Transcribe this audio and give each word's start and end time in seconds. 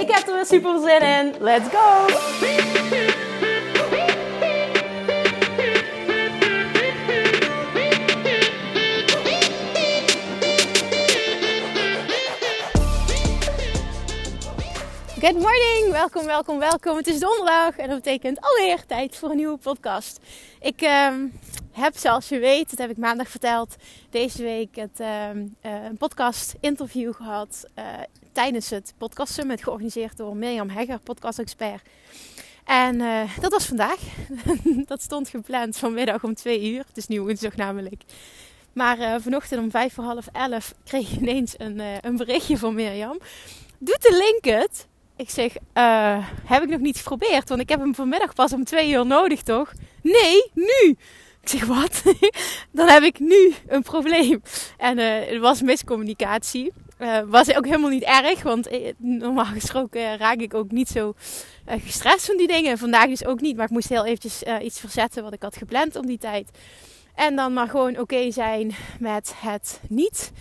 Ik 0.00 0.10
heb 0.10 0.26
er 0.26 0.34
weer 0.34 0.46
super 0.46 0.80
zin 0.80 1.00
in. 1.00 1.34
Let's 1.40 1.68
go! 1.68 2.06
Good 15.20 15.34
morning, 15.34 15.90
welkom, 15.90 16.26
welkom, 16.26 16.58
welkom. 16.58 16.96
Het 16.96 17.06
is 17.06 17.18
donderdag 17.18 17.76
en 17.76 17.88
dat 17.88 18.02
betekent 18.02 18.40
alweer 18.40 18.86
tijd 18.86 19.16
voor 19.16 19.30
een 19.30 19.36
nieuwe 19.36 19.56
podcast. 19.56 20.20
Ik 20.60 20.82
um, 20.82 21.32
heb, 21.76 21.96
zoals 21.96 22.28
je 22.28 22.38
weet, 22.38 22.70
dat 22.70 22.78
heb 22.78 22.90
ik 22.90 22.96
maandag 22.96 23.28
verteld, 23.28 23.76
deze 24.10 24.42
week 24.42 24.76
het, 24.76 25.00
um, 25.00 25.56
uh, 25.62 25.84
een 25.84 25.96
podcast 25.96 26.54
interview 26.60 27.14
gehad 27.14 27.68
uh, 27.78 27.84
tijdens 28.32 28.70
het 28.70 28.94
podcast 28.98 29.32
summit 29.32 29.62
georganiseerd 29.62 30.16
door 30.16 30.36
Mirjam 30.36 30.68
Hegger, 30.68 30.98
podcast 30.98 31.38
expert. 31.38 31.82
En 32.64 33.00
uh, 33.00 33.36
dat 33.40 33.52
was 33.52 33.66
vandaag. 33.66 34.00
dat 34.86 35.02
stond 35.02 35.28
gepland 35.28 35.76
vanmiddag 35.76 36.24
om 36.24 36.34
twee 36.34 36.72
uur. 36.72 36.84
Het 36.86 36.96
is 36.96 37.06
nu 37.06 37.20
woensdag 37.20 37.56
namelijk. 37.56 38.02
Maar 38.72 39.20
vanochtend 39.20 39.60
om 39.60 39.70
vijf 39.70 39.94
voor 39.94 40.04
half 40.04 40.26
elf 40.32 40.74
kreeg 40.84 41.12
ik 41.12 41.20
ineens 41.20 41.54
een, 41.58 41.82
een 42.00 42.16
berichtje 42.16 42.58
van 42.58 42.74
Mirjam. 42.74 43.18
Doet 43.78 44.02
de 44.02 44.40
link 44.42 44.58
het? 44.58 44.86
Ik 45.16 45.30
zeg, 45.30 45.52
heb 46.44 46.62
ik 46.62 46.68
nog 46.68 46.80
niet 46.80 46.96
geprobeerd, 46.96 47.48
want 47.48 47.60
ik 47.60 47.68
heb 47.68 47.80
hem 47.80 47.94
vanmiddag 47.94 48.34
pas 48.34 48.52
om 48.52 48.64
twee 48.64 48.90
uur 48.90 49.06
nodig, 49.06 49.42
toch? 49.42 49.72
Nee, 50.02 50.50
nu! 50.54 50.96
Zeg, 51.48 51.66
wat? 51.66 52.02
Dan 52.72 52.88
heb 52.88 53.02
ik 53.02 53.18
nu 53.18 53.54
een 53.66 53.82
probleem. 53.82 54.42
En 54.76 54.98
het 54.98 55.38
was 55.38 55.62
miscommunicatie. 55.62 56.72
Uh, 56.98 57.18
was 57.26 57.54
ook 57.54 57.64
helemaal 57.64 57.90
niet 57.90 58.02
erg, 58.02 58.42
want 58.42 58.68
normaal 58.98 59.44
gesproken 59.44 60.16
raak 60.16 60.38
ik 60.38 60.54
ook 60.54 60.70
niet 60.70 60.88
zo 60.88 61.14
gestrest 61.66 62.26
van 62.26 62.36
die 62.36 62.46
dingen. 62.46 62.78
Vandaag 62.78 63.08
dus 63.08 63.24
ook 63.24 63.40
niet, 63.40 63.56
maar 63.56 63.64
ik 63.64 63.70
moest 63.70 63.88
heel 63.88 64.04
eventjes 64.04 64.42
iets 64.62 64.80
verzetten 64.80 65.22
wat 65.22 65.32
ik 65.32 65.42
had 65.42 65.56
gepland 65.56 65.96
om 65.96 66.06
die 66.06 66.18
tijd. 66.18 66.50
En 67.14 67.36
dan 67.36 67.52
maar 67.52 67.68
gewoon 67.68 67.98
oké 67.98 68.30
zijn 68.30 68.74
met 68.98 69.32
het 69.36 69.80
niet 69.88 70.32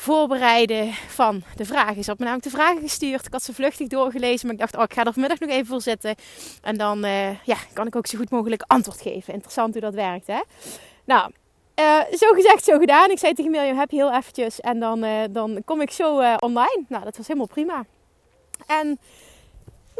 voorbereiden 0.00 0.92
van 0.92 1.42
de 1.56 1.64
vragen. 1.64 2.04
Ze 2.04 2.10
had 2.10 2.18
me 2.18 2.24
namelijk 2.24 2.50
de 2.50 2.56
vragen 2.56 2.80
gestuurd. 2.80 3.26
Ik 3.26 3.32
had 3.32 3.42
ze 3.42 3.54
vluchtig 3.54 3.88
doorgelezen, 3.88 4.46
maar 4.46 4.54
ik 4.54 4.60
dacht, 4.60 4.76
oh, 4.76 4.82
ik 4.82 4.92
ga 4.92 5.04
er 5.04 5.12
vanmiddag 5.12 5.38
nog 5.38 5.50
even 5.50 5.66
voor 5.66 5.80
zitten. 5.80 6.14
En 6.62 6.76
dan 6.76 7.04
uh, 7.04 7.44
ja, 7.44 7.56
kan 7.72 7.86
ik 7.86 7.96
ook 7.96 8.06
zo 8.06 8.18
goed 8.18 8.30
mogelijk 8.30 8.62
antwoord 8.66 9.00
geven. 9.00 9.32
Interessant 9.32 9.72
hoe 9.72 9.82
dat 9.82 9.94
werkt, 9.94 10.26
hè? 10.26 10.40
Nou, 11.04 11.30
uh, 11.80 12.00
zo 12.18 12.32
gezegd, 12.32 12.64
zo 12.64 12.78
gedaan. 12.78 13.10
Ik 13.10 13.18
zei 13.18 13.32
tegen 13.32 13.50
Mirjam, 13.50 13.78
heb 13.78 13.90
je 13.90 13.96
heel 13.96 14.12
eventjes. 14.12 14.60
En 14.60 14.80
dan, 14.80 15.04
uh, 15.04 15.22
dan 15.30 15.62
kom 15.64 15.80
ik 15.80 15.90
zo 15.90 16.36
online. 16.38 16.84
Nou, 16.88 17.04
dat 17.04 17.16
was 17.16 17.26
helemaal 17.26 17.48
prima. 17.48 17.84
En 18.66 18.98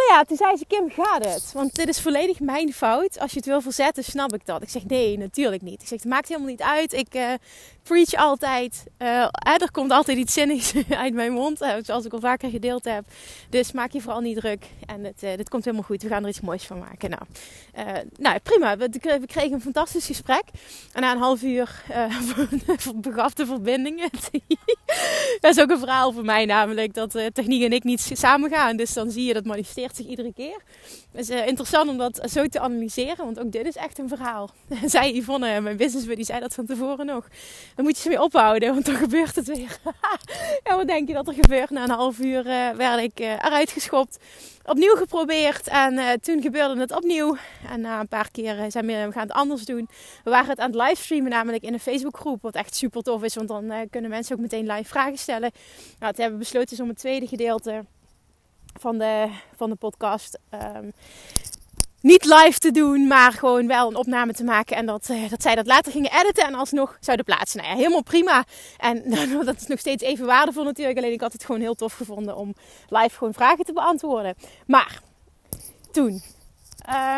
ja, 0.08 0.24
toen 0.24 0.36
zei 0.36 0.56
ze, 0.56 0.64
Kim, 0.66 0.90
gaat 0.90 1.24
het? 1.24 1.52
Want 1.52 1.74
dit 1.74 1.88
is 1.88 2.00
volledig 2.00 2.40
mijn 2.40 2.72
fout. 2.72 3.18
Als 3.18 3.30
je 3.30 3.36
het 3.36 3.46
wil 3.46 3.60
verzetten, 3.60 4.04
snap 4.04 4.34
ik 4.34 4.46
dat. 4.46 4.62
Ik 4.62 4.68
zeg, 4.68 4.84
nee, 4.84 5.18
natuurlijk 5.18 5.62
niet. 5.62 5.82
Ik 5.82 5.88
zeg, 5.88 5.98
het 5.98 6.08
maakt 6.08 6.28
helemaal 6.28 6.50
niet 6.50 6.62
uit. 6.62 6.92
Ik 6.92 7.14
uh, 7.14 7.32
preach 7.82 8.14
altijd. 8.14 8.84
Uh, 8.98 9.22
er 9.42 9.70
komt 9.70 9.90
altijd 9.90 10.18
iets 10.18 10.32
zinnigs 10.32 10.72
uit 11.04 11.14
mijn 11.14 11.32
mond. 11.32 11.62
Uh, 11.62 11.74
zoals 11.82 12.04
ik 12.04 12.12
al 12.12 12.20
vaker 12.20 12.50
gedeeld 12.50 12.84
heb. 12.84 13.04
Dus 13.50 13.72
maak 13.72 13.92
je 13.92 14.00
vooral 14.00 14.20
niet 14.20 14.36
druk. 14.36 14.66
En 14.86 15.04
het, 15.04 15.20
dit 15.20 15.48
komt 15.48 15.64
helemaal 15.64 15.86
goed. 15.86 16.02
We 16.02 16.08
gaan 16.08 16.22
er 16.22 16.28
iets 16.28 16.40
moois 16.40 16.64
van 16.64 16.78
maken. 16.78 17.10
Nou, 17.10 17.22
nou 18.16 18.38
prima. 18.38 18.76
We, 18.76 19.20
kregen 19.26 19.52
een 19.52 19.60
fantastisch 19.60 20.06
gesprek. 20.06 20.44
En 20.92 21.00
na 21.00 21.12
een 21.12 21.18
half 21.18 21.42
uur 21.42 21.84
begaf 22.94 23.34
de 23.34 23.46
verbinding. 23.46 24.10
dat 25.40 25.56
is 25.56 25.62
ook 25.62 25.70
een 25.70 25.78
verhaal 25.78 26.12
voor 26.12 26.24
mij 26.24 26.44
namelijk. 26.44 26.94
Dat 26.94 27.10
techniek 27.10 27.62
en 27.62 27.72
ik 27.72 27.84
niet 27.84 28.10
samen 28.12 28.50
gaan. 28.50 28.76
Dus 28.76 28.92
dan 28.92 29.10
zie 29.10 29.24
je 29.24 29.32
dat 29.32 29.44
manifesteren 29.44 29.97
iedere 30.06 30.32
keer. 30.32 30.62
Het 31.12 31.20
is 31.20 31.30
uh, 31.30 31.46
interessant 31.46 31.90
om 31.90 31.98
dat 31.98 32.20
zo 32.30 32.46
te 32.46 32.60
analyseren, 32.60 33.24
want 33.24 33.38
ook 33.40 33.52
dit 33.52 33.66
is 33.66 33.76
echt 33.76 33.98
een 33.98 34.08
verhaal. 34.08 34.50
Zij 34.86 35.12
Yvonne, 35.12 35.60
mijn 35.60 35.76
business 35.76 36.06
buddy, 36.06 36.22
zei 36.22 36.40
dat 36.40 36.54
van 36.54 36.66
tevoren 36.66 37.06
nog. 37.06 37.28
Dan 37.74 37.84
moet 37.84 37.96
je 37.96 38.02
ze 38.02 38.08
mee 38.08 38.22
ophouden, 38.22 38.72
want 38.72 38.86
dan 38.86 38.94
gebeurt 39.04 39.36
het 39.36 39.46
weer. 39.46 39.78
ja, 40.64 40.76
wat 40.76 40.86
denk 40.86 41.08
je 41.08 41.14
dat 41.14 41.28
er 41.28 41.34
gebeurt? 41.34 41.70
Na 41.70 41.82
een 41.82 41.90
half 41.90 42.18
uur 42.18 42.46
uh, 42.46 42.70
werd 42.70 43.02
ik 43.02 43.18
eruit 43.18 43.70
geschopt. 43.70 44.18
Opnieuw 44.64 44.94
geprobeerd 44.96 45.68
en 45.68 46.20
toen 46.20 46.42
gebeurde 46.42 46.80
het 46.80 46.96
opnieuw. 46.96 47.36
En 47.68 47.80
na 47.80 48.00
een 48.00 48.08
paar 48.08 48.30
keer 48.30 48.70
zijn 48.70 48.86
we, 48.86 49.06
we 49.06 49.12
gaan 49.12 49.22
het 49.22 49.32
anders 49.32 49.64
doen. 49.64 49.88
We 50.24 50.30
waren 50.30 50.48
het 50.48 50.58
aan 50.58 50.70
het 50.70 50.80
livestreamen, 50.80 51.30
namelijk 51.30 51.62
in 51.62 51.72
een 51.72 51.80
Facebookgroep, 51.80 52.42
wat 52.42 52.54
echt 52.54 52.74
super 52.74 53.02
tof 53.02 53.22
is, 53.22 53.34
want 53.34 53.48
dan 53.48 53.72
kunnen 53.90 54.10
mensen 54.10 54.36
ook 54.36 54.42
meteen 54.42 54.66
live 54.66 54.88
vragen 54.88 55.18
stellen. 55.18 55.50
Nou, 55.98 56.10
het 56.10 56.16
hebben 56.16 56.38
we 56.38 56.44
besloten 56.44 56.72
is 56.72 56.80
om 56.80 56.88
het 56.88 56.98
tweede 56.98 57.26
gedeelte 57.26 57.84
van 58.80 58.98
de, 58.98 59.28
van 59.56 59.70
de 59.70 59.76
podcast. 59.76 60.38
Um, 60.50 60.92
niet 62.00 62.24
live 62.24 62.58
te 62.58 62.70
doen, 62.70 63.06
maar 63.06 63.32
gewoon 63.32 63.66
wel 63.66 63.88
een 63.88 63.96
opname 63.96 64.32
te 64.32 64.44
maken. 64.44 64.76
En 64.76 64.86
dat, 64.86 65.08
uh, 65.08 65.30
dat 65.30 65.42
zij 65.42 65.54
dat 65.54 65.66
later 65.66 65.92
gingen 65.92 66.12
editen 66.12 66.46
en 66.46 66.54
alsnog 66.54 66.96
zouden 67.00 67.24
plaatsen. 67.26 67.60
Nou 67.60 67.70
ja, 67.70 67.76
helemaal 67.76 68.02
prima. 68.02 68.44
En 68.76 69.10
dat 69.44 69.56
is 69.56 69.66
nog 69.66 69.78
steeds 69.78 70.02
even 70.02 70.26
waardevol 70.26 70.64
natuurlijk. 70.64 70.98
Alleen 70.98 71.12
ik 71.12 71.20
had 71.20 71.32
het 71.32 71.44
gewoon 71.44 71.60
heel 71.60 71.74
tof 71.74 71.92
gevonden 71.92 72.36
om 72.36 72.54
live 72.88 73.16
gewoon 73.16 73.34
vragen 73.34 73.64
te 73.64 73.72
beantwoorden. 73.72 74.34
Maar 74.66 75.00
toen, 75.92 76.22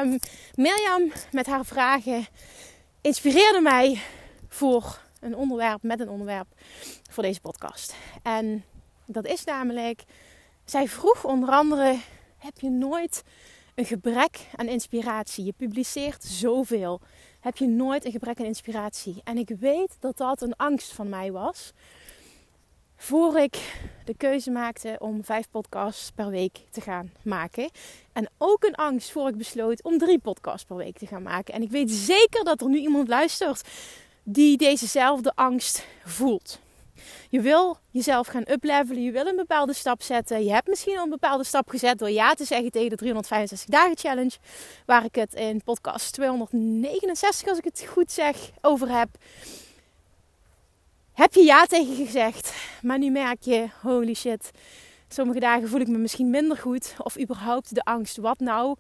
um, 0.02 0.18
Mirjam 0.54 1.12
met 1.32 1.46
haar 1.46 1.64
vragen 1.64 2.26
inspireerde 3.00 3.60
mij 3.60 4.00
voor 4.48 4.98
een 5.20 5.36
onderwerp, 5.36 5.82
met 5.82 6.00
een 6.00 6.08
onderwerp 6.08 6.46
voor 7.10 7.22
deze 7.22 7.40
podcast. 7.40 7.94
En 8.22 8.64
dat 9.06 9.26
is 9.26 9.44
namelijk 9.44 10.02
zij 10.70 10.88
vroeg 10.88 11.24
onder 11.24 11.48
andere: 11.48 11.98
heb 12.38 12.58
je 12.60 12.70
nooit 12.70 13.22
een 13.74 13.84
gebrek 13.84 14.46
aan 14.56 14.66
inspiratie? 14.66 15.44
Je 15.44 15.52
publiceert 15.56 16.24
zoveel. 16.24 17.00
Heb 17.40 17.56
je 17.56 17.66
nooit 17.66 18.04
een 18.04 18.12
gebrek 18.12 18.38
aan 18.38 18.46
inspiratie? 18.46 19.20
En 19.24 19.38
ik 19.38 19.48
weet 19.60 19.96
dat 20.00 20.16
dat 20.16 20.42
een 20.42 20.56
angst 20.56 20.92
van 20.92 21.08
mij 21.08 21.32
was. 21.32 21.72
Voor 22.96 23.38
ik 23.38 23.82
de 24.04 24.14
keuze 24.16 24.50
maakte 24.50 24.96
om 24.98 25.24
vijf 25.24 25.50
podcasts 25.50 26.10
per 26.10 26.28
week 26.28 26.58
te 26.70 26.80
gaan 26.80 27.12
maken. 27.22 27.70
En 28.12 28.28
ook 28.38 28.64
een 28.64 28.74
angst 28.74 29.10
voor 29.10 29.28
ik 29.28 29.36
besloot 29.36 29.82
om 29.82 29.98
drie 29.98 30.18
podcasts 30.18 30.64
per 30.64 30.76
week 30.76 30.98
te 30.98 31.06
gaan 31.06 31.22
maken. 31.22 31.54
En 31.54 31.62
ik 31.62 31.70
weet 31.70 31.90
zeker 31.90 32.44
dat 32.44 32.60
er 32.60 32.68
nu 32.68 32.78
iemand 32.78 33.08
luistert 33.08 33.68
die 34.22 34.56
dezezelfde 34.56 35.32
angst 35.34 35.86
voelt. 36.04 36.60
Je 37.28 37.40
wil 37.40 37.78
jezelf 37.90 38.26
gaan 38.26 38.44
uplevelen. 38.48 39.02
Je 39.02 39.12
wil 39.12 39.26
een 39.26 39.36
bepaalde 39.36 39.72
stap 39.72 40.02
zetten. 40.02 40.44
Je 40.44 40.52
hebt 40.52 40.68
misschien 40.68 40.96
al 40.96 41.04
een 41.04 41.10
bepaalde 41.10 41.44
stap 41.44 41.68
gezet 41.68 41.98
door 41.98 42.10
ja 42.10 42.34
te 42.34 42.44
zeggen 42.44 42.70
tegen 42.70 42.90
de 42.90 42.96
365 42.96 43.68
dagen 43.68 43.98
challenge. 43.98 44.36
Waar 44.86 45.04
ik 45.04 45.14
het 45.14 45.34
in 45.34 45.62
podcast 45.64 46.12
269, 46.12 47.48
als 47.48 47.58
ik 47.58 47.64
het 47.64 47.84
goed 47.88 48.12
zeg, 48.12 48.50
over 48.60 48.98
heb. 48.98 49.08
Heb 51.12 51.34
je 51.34 51.42
ja 51.42 51.66
tegen 51.66 51.94
gezegd, 51.94 52.54
maar 52.82 52.98
nu 52.98 53.10
merk 53.10 53.42
je, 53.42 53.68
holy 53.82 54.14
shit, 54.14 54.50
sommige 55.08 55.40
dagen 55.40 55.68
voel 55.68 55.80
ik 55.80 55.88
me 55.88 55.98
misschien 55.98 56.30
minder 56.30 56.56
goed. 56.56 56.94
Of 56.98 57.20
überhaupt 57.20 57.74
de 57.74 57.82
angst, 57.82 58.16
wat 58.16 58.38
nou 58.38 58.76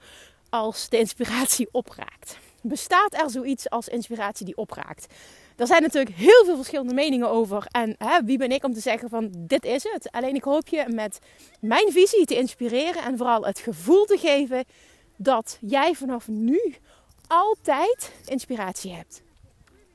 als 0.48 0.88
de 0.88 0.98
inspiratie 0.98 1.68
opraakt? 1.70 2.38
Bestaat 2.62 3.14
er 3.14 3.30
zoiets 3.30 3.70
als 3.70 3.88
inspiratie 3.88 4.46
die 4.46 4.56
opraakt? 4.56 5.06
Er 5.60 5.66
zijn 5.66 5.82
natuurlijk 5.82 6.16
heel 6.16 6.44
veel 6.44 6.56
verschillende 6.56 6.94
meningen 6.94 7.28
over. 7.28 7.66
En 7.70 7.94
hè, 7.98 8.24
wie 8.24 8.38
ben 8.38 8.50
ik 8.52 8.64
om 8.64 8.72
te 8.72 8.80
zeggen 8.80 9.08
van 9.08 9.30
dit 9.36 9.64
is 9.64 9.82
het. 9.82 10.10
Alleen 10.10 10.34
ik 10.34 10.42
hoop 10.42 10.68
je 10.68 10.84
met 10.88 11.18
mijn 11.60 11.92
visie 11.92 12.24
te 12.24 12.36
inspireren 12.36 13.02
en 13.02 13.16
vooral 13.16 13.44
het 13.44 13.58
gevoel 13.58 14.04
te 14.04 14.18
geven 14.18 14.64
dat 15.16 15.58
jij 15.60 15.94
vanaf 15.94 16.28
nu 16.28 16.74
altijd 17.26 18.12
inspiratie 18.26 18.92
hebt. 18.92 19.22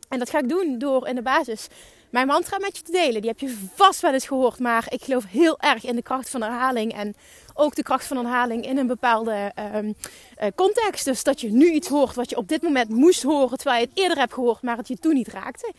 En 0.10 0.20
dat 0.20 0.30
ga 0.30 0.40
ik 0.40 0.50
doen 0.50 0.78
door 0.78 1.08
in 1.08 1.16
de 1.16 1.22
basis 1.22 1.68
mijn 2.10 2.28
mantra 2.28 2.58
met 2.60 2.78
je 2.78 2.84
te 2.84 2.92
delen. 2.92 3.22
Die 3.22 3.30
heb 3.30 3.40
je 3.40 3.58
vast 3.74 4.02
wel 4.02 4.14
eens 4.14 4.28
gehoord, 4.28 4.60
maar 4.60 4.86
ik 4.90 5.04
geloof 5.04 5.26
heel 5.26 5.60
erg 5.60 5.86
in 5.86 5.96
de 5.96 6.02
kracht 6.02 6.30
van 6.30 6.42
herhaling 6.42 6.94
en 6.94 7.16
ook 7.54 7.76
de 7.76 7.84
kracht 7.84 8.08
van 8.08 8.18
herhaling 8.18 8.66
in 8.66 8.78
een 8.78 8.88
bepaalde 8.88 9.52
um, 9.76 9.86
uh, 9.86 10.48
context. 10.56 11.06
Dus 11.06 11.24
dat 11.24 11.42
je 11.42 11.52
nu 11.52 11.72
iets 11.72 11.88
hoort 11.88 12.16
wat 12.16 12.30
je 12.30 12.38
op 12.38 12.48
dit 12.48 12.62
moment 12.62 12.90
moest 12.90 13.24
horen, 13.24 13.58
terwijl 13.58 13.82
je 13.82 13.88
het 13.88 13.98
eerder 13.98 14.18
hebt 14.18 14.34
gehoord, 14.34 14.62
maar 14.62 14.78
het 14.78 14.88
je 14.88 14.98
toen 14.98 15.14
niet 15.14 15.28
raakte. 15.28 15.74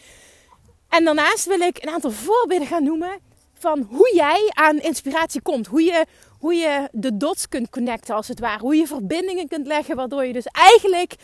En 0.89 1.05
daarnaast 1.05 1.47
wil 1.47 1.61
ik 1.61 1.83
een 1.83 1.91
aantal 1.91 2.11
voorbeelden 2.11 2.67
gaan 2.67 2.85
noemen 2.85 3.19
van 3.59 3.87
hoe 3.91 4.15
jij 4.15 4.51
aan 4.55 4.79
inspiratie 4.79 5.43
komt. 5.43 5.67
Hoe 5.67 5.83
je, 5.83 6.07
hoe 6.39 6.55
je 6.55 6.89
de 6.93 7.17
dots 7.17 7.49
kunt 7.49 7.71
connecten 7.71 8.15
als 8.15 8.29
het 8.29 8.41
ware. 8.41 8.61
Hoe 8.61 8.77
je 8.77 8.87
verbindingen 8.87 9.49
kunt 9.49 9.67
leggen, 9.67 9.97
waardoor 9.97 10.25
je 10.25 10.33
dus 10.33 10.47
eigenlijk 10.47 11.15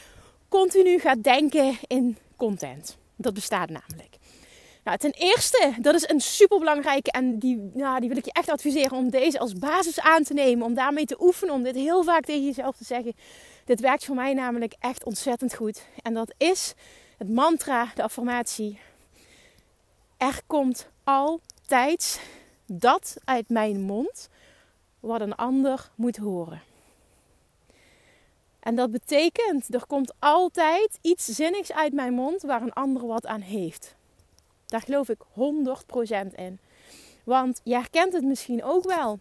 continu 0.48 0.98
gaat 0.98 1.22
denken 1.22 1.78
in 1.86 2.16
content. 2.36 2.96
Dat 3.16 3.34
bestaat 3.34 3.70
namelijk. 3.70 4.16
Nou, 4.84 4.98
ten 4.98 5.10
eerste, 5.10 5.74
dat 5.80 5.94
is 5.94 6.08
een 6.08 6.20
superbelangrijke 6.20 7.10
en 7.10 7.38
die, 7.38 7.70
nou, 7.74 8.00
die 8.00 8.08
wil 8.08 8.18
ik 8.18 8.24
je 8.24 8.32
echt 8.32 8.48
adviseren 8.48 8.96
om 8.96 9.10
deze 9.10 9.38
als 9.38 9.52
basis 9.52 10.00
aan 10.00 10.22
te 10.22 10.34
nemen. 10.34 10.66
Om 10.66 10.74
daarmee 10.74 11.04
te 11.04 11.22
oefenen, 11.22 11.54
om 11.54 11.62
dit 11.62 11.74
heel 11.74 12.04
vaak 12.04 12.24
tegen 12.24 12.44
jezelf 12.44 12.76
te 12.76 12.84
zeggen. 12.84 13.14
Dit 13.64 13.80
werkt 13.80 14.04
voor 14.04 14.14
mij 14.14 14.34
namelijk 14.34 14.74
echt 14.78 15.04
ontzettend 15.04 15.54
goed. 15.54 15.82
En 16.02 16.14
dat 16.14 16.34
is 16.36 16.74
het 17.18 17.28
mantra, 17.28 17.92
de 17.94 18.02
affirmatie. 18.02 18.78
Er 20.16 20.40
komt 20.46 20.88
altijd 21.04 22.20
dat 22.66 23.16
uit 23.24 23.48
mijn 23.48 23.80
mond 23.80 24.28
wat 25.00 25.20
een 25.20 25.34
ander 25.34 25.90
moet 25.94 26.16
horen. 26.16 26.62
En 28.60 28.74
dat 28.74 28.90
betekent, 28.90 29.74
er 29.74 29.86
komt 29.86 30.12
altijd 30.18 30.98
iets 31.00 31.24
zinnigs 31.24 31.72
uit 31.72 31.92
mijn 31.92 32.12
mond 32.14 32.42
waar 32.42 32.62
een 32.62 32.72
ander 32.72 33.06
wat 33.06 33.26
aan 33.26 33.40
heeft. 33.40 33.94
Daar 34.72 34.80
geloof 34.80 35.08
ik 35.08 35.18
100% 35.18 36.34
in. 36.34 36.58
Want 37.24 37.60
je 37.64 37.74
herkent 37.74 38.12
het 38.12 38.24
misschien 38.24 38.64
ook 38.64 38.84
wel. 38.84 39.18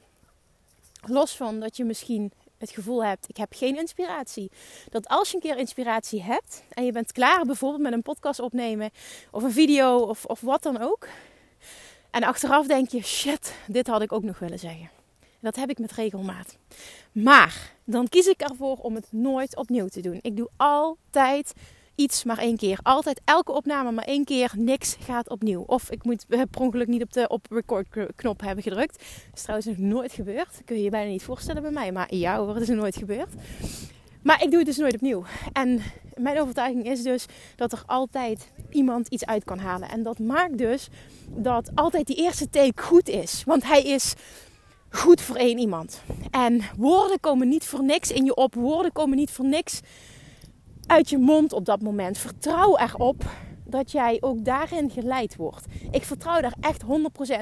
Los 1.01 1.35
van 1.35 1.59
dat 1.59 1.77
je 1.77 1.83
misschien 1.83 2.31
het 2.57 2.69
gevoel 2.69 3.03
hebt, 3.05 3.29
ik 3.29 3.37
heb 3.37 3.53
geen 3.53 3.77
inspiratie. 3.77 4.51
Dat 4.89 5.07
als 5.07 5.29
je 5.29 5.35
een 5.35 5.41
keer 5.41 5.57
inspiratie 5.57 6.21
hebt 6.21 6.63
en 6.69 6.85
je 6.85 6.91
bent 6.91 7.11
klaar 7.11 7.45
bijvoorbeeld 7.45 7.81
met 7.81 7.93
een 7.93 8.01
podcast 8.01 8.39
opnemen 8.39 8.89
of 9.31 9.43
een 9.43 9.51
video 9.51 9.97
of, 9.97 10.25
of 10.25 10.41
wat 10.41 10.63
dan 10.63 10.81
ook. 10.81 11.07
En 12.11 12.23
achteraf 12.23 12.67
denk 12.67 12.89
je, 12.89 13.03
shit, 13.03 13.55
dit 13.67 13.87
had 13.87 14.01
ik 14.01 14.11
ook 14.11 14.23
nog 14.23 14.39
willen 14.39 14.59
zeggen. 14.59 14.89
Dat 15.39 15.55
heb 15.55 15.69
ik 15.69 15.79
met 15.79 15.91
regelmaat. 15.91 16.57
Maar 17.11 17.73
dan 17.83 18.07
kies 18.07 18.27
ik 18.27 18.41
ervoor 18.41 18.77
om 18.77 18.95
het 18.95 19.07
nooit 19.09 19.55
opnieuw 19.55 19.87
te 19.87 20.01
doen. 20.01 20.19
Ik 20.21 20.37
doe 20.37 20.49
altijd 20.57 21.53
iets 22.01 22.23
maar 22.23 22.37
één 22.37 22.57
keer. 22.57 22.79
Altijd 22.83 23.21
elke 23.25 23.51
opname 23.51 23.91
maar 23.91 24.03
één 24.03 24.25
keer. 24.25 24.51
Niks 24.55 24.95
gaat 24.99 25.29
opnieuw. 25.29 25.61
Of 25.61 25.91
ik 25.91 26.03
moet 26.03 26.25
per 26.27 26.45
ongeluk 26.59 26.87
niet 26.87 27.03
op 27.03 27.13
de 27.13 27.27
op 27.27 27.45
record 27.49 27.87
knop 28.15 28.41
hebben 28.41 28.63
gedrukt. 28.63 28.97
Dat 28.97 29.33
is 29.33 29.41
trouwens 29.41 29.67
nog 29.67 29.77
nooit 29.77 30.11
gebeurd. 30.11 30.61
Kun 30.65 30.75
je 30.75 30.83
je 30.83 30.89
bijna 30.89 31.11
niet 31.11 31.23
voorstellen 31.23 31.61
bij 31.61 31.71
mij. 31.71 31.91
Maar 31.91 32.15
ja 32.15 32.37
hoor, 32.37 32.53
dat 32.53 32.61
is 32.61 32.67
nooit 32.67 32.95
gebeurd. 32.95 33.29
Maar 34.23 34.43
ik 34.43 34.49
doe 34.49 34.57
het 34.57 34.67
dus 34.67 34.77
nooit 34.77 34.93
opnieuw. 34.93 35.23
En 35.53 35.81
mijn 36.15 36.41
overtuiging 36.41 36.85
is 36.85 37.03
dus 37.03 37.25
dat 37.55 37.71
er 37.71 37.83
altijd 37.85 38.51
iemand 38.69 39.07
iets 39.07 39.25
uit 39.25 39.43
kan 39.43 39.59
halen. 39.59 39.89
En 39.89 40.03
dat 40.03 40.19
maakt 40.19 40.57
dus 40.57 40.87
dat 41.29 41.71
altijd 41.75 42.07
die 42.07 42.15
eerste 42.15 42.49
take 42.49 42.81
goed 42.81 43.09
is. 43.09 43.43
Want 43.45 43.63
hij 43.63 43.81
is 43.83 44.13
goed 44.89 45.21
voor 45.21 45.35
één 45.35 45.57
iemand. 45.57 46.01
En 46.31 46.61
woorden 46.77 47.19
komen 47.19 47.49
niet 47.49 47.65
voor 47.65 47.83
niks 47.83 48.11
in 48.11 48.25
je 48.25 48.35
op. 48.35 48.53
Woorden 48.53 48.91
komen 48.91 49.17
niet 49.17 49.31
voor 49.31 49.45
niks 49.45 49.79
uit 50.91 51.09
je 51.09 51.17
mond 51.17 51.53
op 51.53 51.65
dat 51.65 51.81
moment. 51.81 52.17
Vertrouw 52.17 52.77
erop 52.77 53.23
dat 53.65 53.91
jij 53.91 54.17
ook 54.19 54.45
daarin 54.45 54.89
geleid 54.89 55.35
wordt. 55.35 55.65
Ik 55.91 56.03
vertrouw 56.03 56.41
daar 56.41 56.55
echt 56.59 56.83
100% 56.83 56.85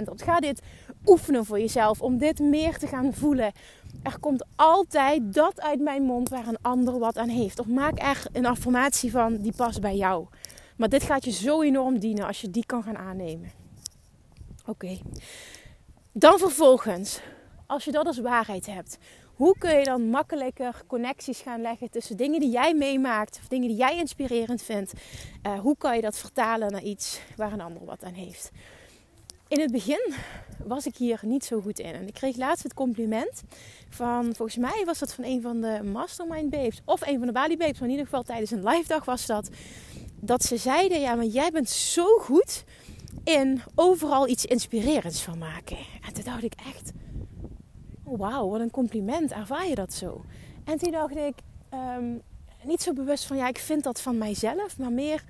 op. 0.06 0.22
Ga 0.22 0.40
dit 0.40 0.62
oefenen 1.06 1.46
voor 1.46 1.60
jezelf 1.60 2.02
om 2.02 2.18
dit 2.18 2.40
meer 2.40 2.78
te 2.78 2.88
gaan 2.88 3.14
voelen. 3.14 3.52
Er 4.04 4.20
komt 4.20 4.46
altijd 4.56 5.34
dat 5.34 5.62
uit 5.62 5.80
mijn 5.80 6.04
mond 6.04 6.30
waar 6.30 6.48
een 6.48 6.62
ander 6.62 7.00
wat 7.00 7.18
aan 7.18 7.30
heeft. 7.30 7.60
Of 7.60 7.68
maak 7.68 8.02
er 8.02 8.26
een 8.32 8.46
affirmatie 8.46 9.12
van 9.12 9.38
die 9.38 9.54
past 9.56 9.82
bij 9.82 9.96
jou. 9.96 10.28
Maar 10.78 10.90
dit 10.90 11.04
gaat 11.04 11.26
je 11.26 11.32
zo 11.32 11.62
enorm 11.62 12.00
dienen 12.00 12.28
als 12.28 12.42
je 12.42 12.50
die 12.50 12.66
kan 12.66 12.84
gaan 12.84 12.98
aannemen. 12.98 13.52
Oké. 14.66 14.98
Dan 16.12 16.38
vervolgens, 16.38 17.22
als 17.66 17.84
je 17.84 17.92
dat 17.92 18.06
als 18.06 18.20
waarheid 18.20 18.66
hebt, 18.66 18.98
hoe 19.40 19.56
kun 19.58 19.78
je 19.78 19.84
dan 19.84 20.10
makkelijker 20.10 20.82
connecties 20.88 21.40
gaan 21.40 21.62
leggen 21.62 21.90
tussen 21.90 22.18
dingen 22.18 22.40
die 22.40 22.50
jij 22.50 22.74
meemaakt 22.74 23.40
of 23.42 23.48
dingen 23.48 23.68
die 23.68 23.78
jij 23.78 23.98
inspirerend 23.98 24.62
vindt? 24.62 24.94
Uh, 25.48 25.60
hoe 25.60 25.76
kan 25.78 25.96
je 25.96 26.02
dat 26.02 26.18
vertalen 26.18 26.72
naar 26.72 26.82
iets 26.82 27.20
waar 27.36 27.54
een 27.54 27.62
ander 27.62 27.86
wat 27.86 28.04
aan 28.04 28.14
heeft? 28.14 28.52
In 29.48 29.60
het 29.60 29.72
begin 29.72 30.14
was 30.66 30.86
ik 30.86 30.96
hier 30.96 31.20
niet 31.22 31.46
zo 31.46 31.62
goed 31.62 31.80
in. 31.80 31.94
En 31.94 32.08
ik 32.08 32.14
kreeg 32.14 32.36
laatst 32.36 32.64
het 32.64 32.74
compliment 32.74 33.44
van, 33.90 34.36
volgens 34.36 34.58
mij 34.58 34.84
was 34.86 35.00
dat 35.00 35.14
van 35.14 35.24
een 35.24 35.42
van 35.42 35.62
de 35.62 35.80
Mastermind 35.84 36.50
Babes 36.50 36.82
of 36.86 37.08
een 37.08 37.18
van 37.18 37.28
de 37.28 37.34
Bali 37.34 37.58
Babes, 37.58 37.80
maar 37.80 37.90
in 37.90 37.96
ieder 37.96 38.06
geval 38.06 38.24
tijdens 38.24 38.52
een 38.52 38.64
live 38.64 38.88
dag 38.88 39.06
was 39.06 39.26
dat. 39.26 39.50
Dat 40.16 40.44
ze 40.44 40.58
zeiden, 40.58 41.00
ja, 41.00 41.16
maar 41.16 41.26
jij 41.26 41.52
bent 41.52 41.70
zo 41.70 42.18
goed 42.18 42.64
in 43.24 43.62
overal 43.76 44.28
iets 44.28 44.46
inspirerends 44.46 45.22
van 45.22 45.38
maken. 45.38 45.78
En 46.08 46.14
toen 46.14 46.24
dacht 46.24 46.44
ik 46.44 46.54
echt, 46.76 46.92
wauw, 48.18 48.50
wat 48.50 48.60
een 48.60 48.72
compliment. 48.72 49.32
Ervaar 49.32 49.68
je 49.68 49.76
dat 49.76 49.94
zo? 49.94 50.22
En 50.64 50.78
toen 50.78 50.92
dacht 50.92 51.16
ik, 51.16 51.34
ehm, 51.70 52.14
niet 52.64 52.82
zo 52.82 52.94
bewust 52.94 53.26
van, 53.26 53.38
ja, 53.38 53.48
ik 53.48 53.58
vind 53.58 53.84
dat 53.84 54.02
van 54.02 54.18
mijzelf, 54.18 54.78
maar 54.78 54.92
meer, 54.92 55.24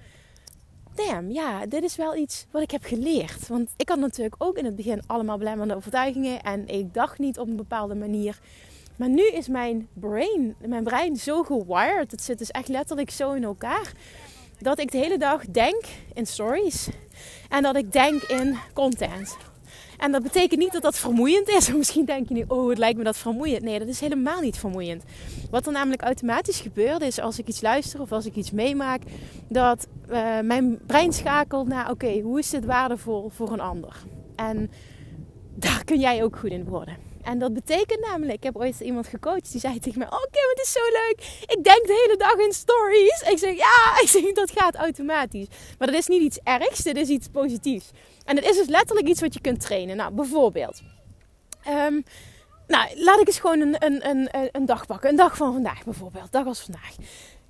damn, 0.95 1.31
ja, 1.31 1.65
dit 1.65 1.83
is 1.83 1.95
wel 1.95 2.15
iets 2.15 2.45
wat 2.51 2.61
ik 2.61 2.71
heb 2.71 2.83
geleerd. 2.83 3.47
Want 3.47 3.69
ik 3.77 3.89
had 3.89 3.99
natuurlijk 3.99 4.35
ook 4.37 4.57
in 4.57 4.65
het 4.65 4.75
begin 4.75 5.01
allemaal 5.07 5.37
belemmerende 5.37 5.75
overtuigingen 5.75 6.41
en 6.41 6.67
ik 6.67 6.93
dacht 6.93 7.19
niet 7.19 7.39
op 7.39 7.47
een 7.47 7.55
bepaalde 7.55 7.95
manier. 7.95 8.39
Maar 8.95 9.09
nu 9.09 9.27
is 9.27 9.47
mijn 9.47 9.87
brain, 9.93 10.55
mijn 10.65 10.83
brein 10.83 11.15
zo 11.15 11.43
gewired, 11.43 12.11
het 12.11 12.23
zit 12.23 12.37
dus 12.37 12.51
echt 12.51 12.67
letterlijk 12.67 13.11
zo 13.11 13.31
in 13.31 13.43
elkaar, 13.43 13.93
dat 14.59 14.79
ik 14.79 14.91
de 14.91 14.97
hele 14.97 15.17
dag 15.17 15.45
denk 15.45 15.85
in 16.13 16.25
stories 16.25 16.89
en 17.49 17.63
dat 17.63 17.75
ik 17.75 17.91
denk 17.91 18.21
in 18.21 18.57
content. 18.73 19.37
En 19.99 20.11
dat 20.11 20.23
betekent 20.23 20.59
niet 20.59 20.71
dat 20.71 20.81
dat 20.81 20.97
vermoeiend 20.97 21.49
is. 21.49 21.71
Misschien 21.73 22.05
denk 22.05 22.27
je 22.27 22.33
nu, 22.33 22.43
oh, 22.47 22.69
het 22.69 22.77
lijkt 22.77 22.97
me 22.97 23.03
dat 23.03 23.17
vermoeiend. 23.17 23.63
Nee, 23.63 23.79
dat 23.79 23.87
is 23.87 23.99
helemaal 23.99 24.41
niet 24.41 24.57
vermoeiend. 24.57 25.03
Wat 25.51 25.65
er 25.65 25.71
namelijk 25.71 26.01
automatisch 26.01 26.59
gebeurt 26.59 27.01
is 27.01 27.19
als 27.19 27.39
ik 27.39 27.47
iets 27.47 27.61
luister 27.61 28.01
of 28.01 28.11
als 28.11 28.25
ik 28.25 28.35
iets 28.35 28.51
meemaak, 28.51 29.01
dat 29.47 29.87
uh, 30.09 30.39
mijn 30.39 30.79
brein 30.85 31.13
schakelt 31.13 31.67
naar, 31.67 31.89
oké, 31.91 32.19
hoe 32.19 32.39
is 32.39 32.49
dit 32.49 32.65
waardevol 32.65 33.29
voor 33.29 33.51
een 33.51 33.59
ander? 33.59 33.95
En 34.35 34.71
daar 35.55 35.83
kun 35.83 35.99
jij 35.99 36.23
ook 36.23 36.35
goed 36.35 36.51
in 36.51 36.63
worden. 36.63 37.08
En 37.29 37.39
dat 37.39 37.53
betekent 37.53 37.99
namelijk, 37.99 38.37
ik 38.37 38.43
heb 38.43 38.55
ooit 38.55 38.79
iemand 38.79 39.07
gecoacht 39.07 39.51
die 39.51 39.59
zei 39.59 39.79
tegen 39.79 39.99
mij: 39.99 40.07
Oké, 40.07 40.15
okay, 40.15 40.43
het 40.49 40.59
is 40.63 40.71
zo 40.71 40.79
leuk. 40.79 41.45
Ik 41.57 41.63
denk 41.63 41.87
de 41.87 42.05
hele 42.05 42.17
dag 42.17 42.45
in 42.45 42.53
stories. 42.53 43.21
Ik 43.21 43.37
zeg 43.37 43.57
ja, 43.57 43.93
ik 44.03 44.07
zeg 44.07 44.33
dat 44.33 44.51
gaat 44.51 44.75
automatisch. 44.75 45.47
Maar 45.77 45.87
dat 45.87 45.97
is 45.97 46.07
niet 46.07 46.21
iets 46.21 46.39
ergs, 46.43 46.83
dit 46.83 46.97
is 46.97 47.09
iets 47.09 47.27
positiefs. 47.27 47.91
En 48.25 48.35
het 48.35 48.45
is 48.45 48.55
dus 48.55 48.67
letterlijk 48.67 49.07
iets 49.07 49.21
wat 49.21 49.33
je 49.33 49.41
kunt 49.41 49.59
trainen. 49.59 49.97
Nou, 49.97 50.13
bijvoorbeeld. 50.13 50.81
Um, 51.67 52.03
nou, 52.67 52.89
laat 52.95 53.19
ik 53.19 53.27
eens 53.27 53.39
gewoon 53.39 53.59
een, 53.59 53.85
een, 53.85 54.09
een, 54.09 54.49
een 54.51 54.65
dag 54.65 54.85
pakken. 54.85 55.09
Een 55.09 55.15
dag 55.15 55.37
van 55.37 55.53
vandaag 55.53 55.83
bijvoorbeeld. 55.83 56.31
Dag 56.31 56.45
als 56.45 56.59
vandaag. 56.59 56.95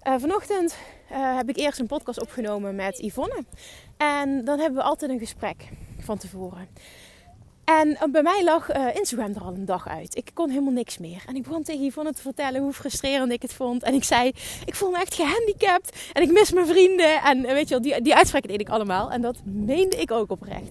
Uh, 0.07 0.13
vanochtend 0.17 0.75
uh, 1.11 1.35
heb 1.35 1.49
ik 1.49 1.57
eerst 1.57 1.79
een 1.79 1.87
podcast 1.87 2.21
opgenomen 2.21 2.75
met 2.75 2.97
Yvonne. 2.97 3.43
En 3.97 4.45
dan 4.45 4.59
hebben 4.59 4.79
we 4.79 4.87
altijd 4.87 5.11
een 5.11 5.19
gesprek 5.19 5.69
van 5.99 6.17
tevoren. 6.17 6.67
En 7.77 7.97
eh, 7.97 8.11
bij 8.11 8.21
mij 8.21 8.43
lag 8.43 8.75
uh, 8.75 8.95
Instagram 8.95 9.33
er 9.35 9.41
al 9.41 9.53
een 9.53 9.65
dag 9.65 9.87
uit. 9.87 10.15
Ik 10.15 10.31
kon 10.33 10.49
helemaal 10.49 10.73
niks 10.73 10.97
meer. 10.97 11.23
En 11.27 11.35
ik 11.35 11.43
begon 11.43 11.63
tegen 11.63 11.85
Yvonne 11.85 12.13
te 12.13 12.21
vertellen 12.21 12.61
hoe 12.61 12.73
frustrerend 12.73 13.31
ik 13.31 13.41
het 13.41 13.53
vond. 13.53 13.83
En 13.83 13.93
ik 13.93 14.03
zei, 14.03 14.31
ik 14.65 14.75
voel 14.75 14.89
me 14.91 14.99
echt 14.99 15.13
gehandicapt. 15.13 15.97
En 16.13 16.21
ik 16.21 16.31
mis 16.31 16.51
mijn 16.51 16.65
vrienden. 16.65 17.21
En 17.21 17.41
weet 17.41 17.67
je 17.67 17.79
wel, 17.79 17.81
die, 17.81 18.01
die 18.01 18.15
uitspraken 18.15 18.49
deed 18.49 18.59
ik 18.59 18.69
allemaal. 18.69 19.11
En 19.11 19.21
dat 19.21 19.35
meende 19.43 19.95
ik 19.95 20.11
ook 20.11 20.31
oprecht. 20.31 20.69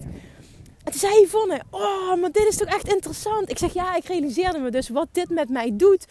En 0.83 0.91
toen 0.91 0.99
zei 0.99 1.23
Yvonne, 1.23 1.61
oh, 1.69 2.15
maar 2.15 2.31
dit 2.31 2.47
is 2.47 2.57
toch 2.57 2.67
echt 2.67 2.93
interessant. 2.93 3.49
Ik 3.49 3.57
zeg, 3.57 3.73
ja, 3.73 3.95
ik 3.95 4.05
realiseerde 4.05 4.59
me 4.59 4.71
dus 4.71 4.89
wat 4.89 5.07
dit 5.11 5.29
met 5.29 5.49
mij 5.49 5.71
doet. 5.73 6.05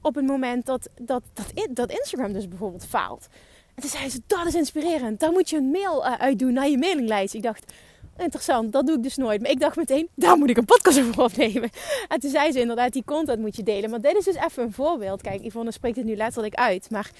Op 0.00 0.14
het 0.14 0.26
moment 0.26 0.66
dat, 0.66 0.88
dat, 1.00 1.22
dat, 1.32 1.52
dat 1.70 1.90
Instagram 1.90 2.32
dus 2.32 2.48
bijvoorbeeld 2.48 2.86
faalt. 2.86 3.26
En 3.74 3.82
toen 3.82 3.90
zei 3.90 4.10
ze, 4.10 4.20
dat 4.26 4.46
is 4.46 4.54
inspirerend. 4.54 5.20
Daar 5.20 5.32
moet 5.32 5.50
je 5.50 5.56
een 5.56 5.70
mail 5.70 6.04
uitdoen 6.04 6.52
naar 6.52 6.68
je 6.68 6.78
mailinglijst. 6.78 7.34
Ik 7.34 7.42
dacht 7.42 7.72
interessant, 8.16 8.72
dat 8.72 8.86
doe 8.86 8.96
ik 8.96 9.02
dus 9.02 9.16
nooit. 9.16 9.40
Maar 9.40 9.50
ik 9.50 9.60
dacht 9.60 9.76
meteen, 9.76 10.08
daar 10.14 10.36
moet 10.36 10.50
ik 10.50 10.56
een 10.56 10.64
podcast 10.64 10.98
over 11.00 11.22
opnemen. 11.22 11.70
En 12.08 12.20
toen 12.20 12.30
zei 12.30 12.52
ze 12.52 12.60
inderdaad, 12.60 12.92
die 12.92 13.04
content 13.04 13.40
moet 13.40 13.56
je 13.56 13.62
delen. 13.62 13.90
Maar 13.90 14.00
dit 14.00 14.16
is 14.16 14.24
dus 14.24 14.34
even 14.34 14.62
een 14.62 14.72
voorbeeld. 14.72 15.22
Kijk, 15.22 15.42
Yvonne 15.42 15.72
spreekt 15.72 15.96
het 15.96 16.04
nu 16.04 16.16
letterlijk 16.16 16.54
uit. 16.54 16.90
Maar 16.90 17.10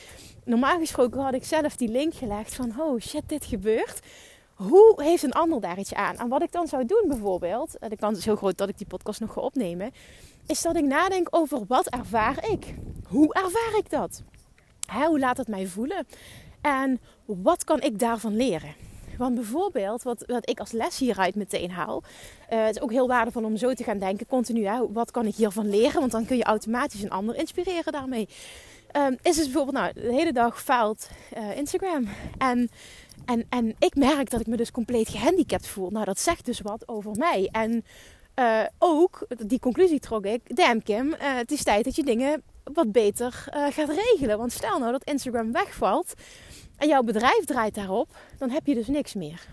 normaal 0.44 0.78
gesproken 0.78 1.20
had 1.20 1.34
ik 1.34 1.44
zelf 1.44 1.76
die 1.76 1.88
link 1.88 2.14
gelegd 2.14 2.54
van, 2.54 2.74
oh 2.80 3.00
shit, 3.00 3.22
dit 3.26 3.44
gebeurt. 3.44 4.00
Hoe 4.54 5.02
heeft 5.02 5.22
een 5.22 5.32
ander 5.32 5.60
daar 5.60 5.78
iets 5.78 5.94
aan? 5.94 6.16
En 6.16 6.28
wat 6.28 6.42
ik 6.42 6.52
dan 6.52 6.66
zou 6.66 6.86
doen 6.86 7.04
bijvoorbeeld, 7.08 7.76
de 7.88 7.96
kans 7.96 8.18
is 8.18 8.24
heel 8.24 8.36
groot 8.36 8.58
dat 8.58 8.68
ik 8.68 8.78
die 8.78 8.86
podcast 8.86 9.20
nog 9.20 9.32
ga 9.32 9.40
opnemen, 9.40 9.92
is 10.46 10.62
dat 10.62 10.76
ik 10.76 10.84
nadenk 10.84 11.28
over 11.30 11.64
wat 11.68 11.86
ervaar 11.86 12.50
ik? 12.50 12.74
Hoe 13.08 13.34
ervaar 13.34 13.78
ik 13.78 13.90
dat? 13.90 14.22
hoe 15.06 15.18
laat 15.18 15.36
het 15.36 15.48
mij 15.48 15.66
voelen? 15.66 16.06
En 16.60 17.00
wat 17.24 17.64
kan 17.64 17.80
ik 17.80 17.98
daarvan 17.98 18.36
leren? 18.36 18.74
Want 19.22 19.34
bijvoorbeeld, 19.34 20.02
wat, 20.02 20.24
wat 20.26 20.48
ik 20.48 20.60
als 20.60 20.72
les 20.72 20.98
hieruit 20.98 21.34
meteen 21.34 21.70
haal. 21.70 22.02
Uh, 22.52 22.64
het 22.64 22.76
is 22.76 22.82
ook 22.82 22.90
heel 22.90 23.08
waardevol 23.08 23.44
om 23.44 23.56
zo 23.56 23.72
te 23.72 23.84
gaan 23.84 23.98
denken, 23.98 24.26
continu. 24.26 24.66
Hè, 24.66 24.92
wat 24.92 25.10
kan 25.10 25.26
ik 25.26 25.34
hiervan 25.34 25.70
leren? 25.70 26.00
Want 26.00 26.12
dan 26.12 26.26
kun 26.26 26.36
je 26.36 26.44
automatisch 26.44 27.02
een 27.02 27.10
ander 27.10 27.36
inspireren 27.36 27.92
daarmee. 27.92 28.28
Um, 28.96 29.16
is 29.22 29.36
dus 29.36 29.44
bijvoorbeeld, 29.44 29.76
nou, 29.76 29.92
de 29.92 30.14
hele 30.14 30.32
dag 30.32 30.62
faalt 30.62 31.08
uh, 31.36 31.56
Instagram. 31.56 32.08
En, 32.38 32.70
en, 33.24 33.46
en 33.48 33.74
ik 33.78 33.94
merk 33.94 34.30
dat 34.30 34.40
ik 34.40 34.46
me 34.46 34.56
dus 34.56 34.70
compleet 34.70 35.08
gehandicapt 35.08 35.66
voel. 35.66 35.90
Nou, 35.90 36.04
dat 36.04 36.20
zegt 36.20 36.44
dus 36.44 36.60
wat 36.60 36.88
over 36.88 37.16
mij. 37.16 37.48
En 37.52 37.84
uh, 38.38 38.62
ook, 38.78 39.26
die 39.46 39.58
conclusie 39.58 40.00
trok 40.00 40.24
ik, 40.24 40.56
damn 40.56 40.82
Kim, 40.82 41.14
het 41.18 41.50
is 41.50 41.62
tijd 41.62 41.84
dat 41.84 41.96
je 41.96 42.04
dingen 42.04 42.42
wat 42.64 42.92
beter 42.92 43.44
uh, 43.54 43.66
gaat 43.70 43.88
regelen. 43.88 44.38
Want 44.38 44.52
stel 44.52 44.78
nou 44.78 44.92
dat 44.92 45.04
Instagram 45.04 45.52
wegvalt 45.52 46.14
en 46.76 46.88
jouw 46.88 47.02
bedrijf 47.02 47.44
draait 47.44 47.74
daarop, 47.74 48.16
dan 48.38 48.50
heb 48.50 48.66
je 48.66 48.74
dus 48.74 48.86
niks 48.86 49.14
meer. 49.14 49.46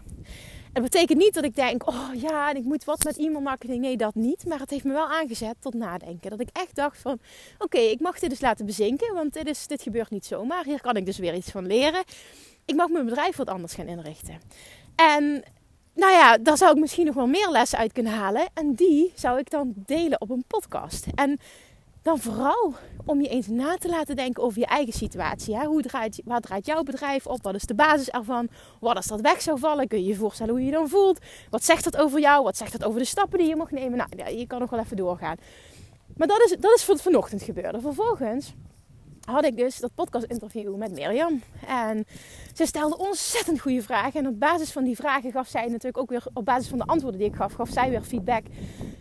Het 0.73 0.83
betekent 0.83 1.19
niet 1.19 1.33
dat 1.33 1.43
ik 1.43 1.55
denk, 1.55 1.87
oh 1.87 2.09
ja, 2.13 2.49
en 2.49 2.55
ik 2.55 2.63
moet 2.63 2.83
wat 2.83 3.03
met 3.03 3.17
e-mail 3.17 3.41
marketing. 3.41 3.81
Nee, 3.81 3.97
dat 3.97 4.15
niet. 4.15 4.45
Maar 4.45 4.59
het 4.59 4.69
heeft 4.69 4.83
me 4.83 4.93
wel 4.93 5.07
aangezet 5.07 5.55
tot 5.59 5.73
nadenken. 5.73 6.29
Dat 6.29 6.39
ik 6.39 6.49
echt 6.53 6.75
dacht 6.75 6.97
van, 6.97 7.19
oké, 7.57 7.77
ik 7.77 7.99
mag 7.99 8.19
dit 8.19 8.29
dus 8.29 8.41
laten 8.41 8.65
bezinken. 8.65 9.13
Want 9.13 9.33
dit, 9.33 9.47
is, 9.47 9.67
dit 9.67 9.81
gebeurt 9.81 10.09
niet 10.09 10.25
zomaar. 10.25 10.63
Hier 10.63 10.81
kan 10.81 10.95
ik 10.95 11.05
dus 11.05 11.17
weer 11.17 11.33
iets 11.33 11.51
van 11.51 11.67
leren. 11.67 12.03
Ik 12.65 12.75
mag 12.75 12.89
mijn 12.89 13.05
bedrijf 13.05 13.35
wat 13.35 13.47
anders 13.47 13.73
gaan 13.73 13.87
inrichten. 13.87 14.39
En 14.95 15.43
nou 15.95 16.11
ja, 16.11 16.37
daar 16.37 16.57
zou 16.57 16.71
ik 16.71 16.79
misschien 16.79 17.05
nog 17.05 17.15
wel 17.15 17.27
meer 17.27 17.49
lessen 17.49 17.79
uit 17.79 17.91
kunnen 17.91 18.13
halen. 18.13 18.47
En 18.53 18.73
die 18.73 19.11
zou 19.15 19.39
ik 19.39 19.49
dan 19.49 19.73
delen 19.75 20.21
op 20.21 20.29
een 20.29 20.43
podcast. 20.47 21.05
En 21.15 21.39
dan 22.01 22.19
vooral 22.19 22.73
om 23.05 23.21
je 23.21 23.27
eens 23.27 23.47
na 23.47 23.75
te 23.75 23.89
laten 23.89 24.15
denken 24.15 24.43
over 24.43 24.59
je 24.59 24.65
eigen 24.65 24.93
situatie. 24.93 25.55
Hè? 25.55 25.65
Hoe 25.65 25.81
draait, 25.81 26.21
waar 26.25 26.39
draait 26.39 26.65
jouw 26.65 26.83
bedrijf 26.83 27.27
op? 27.27 27.43
Wat 27.43 27.55
is 27.55 27.63
de 27.63 27.75
basis 27.75 28.09
ervan? 28.09 28.47
Wat 28.79 28.95
als 28.95 29.07
dat 29.07 29.21
weg 29.21 29.41
zou 29.41 29.59
vallen? 29.59 29.87
Kun 29.87 30.01
je 30.01 30.07
je 30.07 30.15
voorstellen 30.15 30.51
hoe 30.51 30.61
je 30.61 30.69
je 30.69 30.73
dan 30.73 30.89
voelt? 30.89 31.19
Wat 31.49 31.63
zegt 31.63 31.83
dat 31.83 31.97
over 31.97 32.19
jou? 32.19 32.43
Wat 32.43 32.57
zegt 32.57 32.71
dat 32.71 32.83
over 32.83 32.99
de 32.99 33.05
stappen 33.05 33.39
die 33.39 33.47
je 33.47 33.55
mag 33.55 33.71
nemen? 33.71 33.97
Nou, 33.97 34.37
je 34.37 34.47
kan 34.47 34.59
nog 34.59 34.69
wel 34.69 34.79
even 34.79 34.97
doorgaan. 34.97 35.35
Maar 36.17 36.27
dat 36.27 36.41
is, 36.41 36.55
dat 36.59 36.75
is 36.75 36.85
wat 36.85 37.01
vanochtend 37.01 37.41
gebeurde. 37.41 37.81
Vervolgens 37.81 38.53
had 39.29 39.45
ik 39.45 39.57
dus 39.57 39.77
dat 39.79 39.95
podcast-interview 39.95 40.75
met 40.75 40.91
Mirjam. 40.91 41.41
En 41.67 42.05
ze 42.53 42.65
stelde 42.65 42.97
ontzettend 42.97 43.59
goede 43.59 43.81
vragen. 43.81 44.19
En 44.19 44.27
op 44.27 44.39
basis 44.39 44.71
van 44.71 44.83
die 44.83 44.95
vragen 44.95 45.31
gaf 45.31 45.47
zij 45.47 45.65
natuurlijk 45.65 45.97
ook 45.97 46.09
weer, 46.09 46.23
op 46.33 46.45
basis 46.45 46.67
van 46.67 46.77
de 46.77 46.85
antwoorden 46.85 47.19
die 47.19 47.29
ik 47.29 47.35
gaf, 47.35 47.53
gaf 47.53 47.69
zij 47.69 47.89
weer 47.89 48.01
feedback. 48.01 48.43